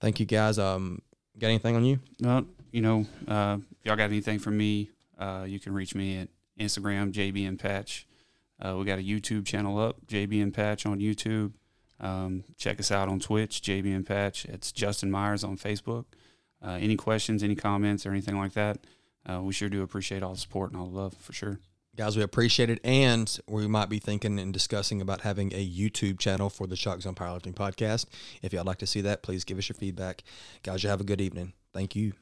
[0.00, 0.58] Thank you guys.
[0.58, 1.02] Um,
[1.38, 1.98] got anything on you?
[2.20, 6.28] Well, you know, uh, y'all got anything from me, uh, you can reach me at
[6.58, 8.06] Instagram, JBN Patch.
[8.60, 11.52] Uh, we got a YouTube channel up, JBN Patch on YouTube.
[12.00, 14.44] Um, check us out on Twitch, JBN Patch.
[14.44, 16.04] It's Justin Myers on Facebook.
[16.64, 18.78] Uh, any questions, any comments, or anything like that,
[19.28, 21.60] uh, we sure do appreciate all the support and all the love for sure.
[21.98, 22.78] Guys, we appreciate it.
[22.84, 27.00] And we might be thinking and discussing about having a YouTube channel for the Chalk
[27.00, 28.06] Zone Powerlifting Podcast.
[28.40, 30.22] If y'all like to see that, please give us your feedback.
[30.62, 31.54] Guys, you have a good evening.
[31.74, 32.12] Thank you.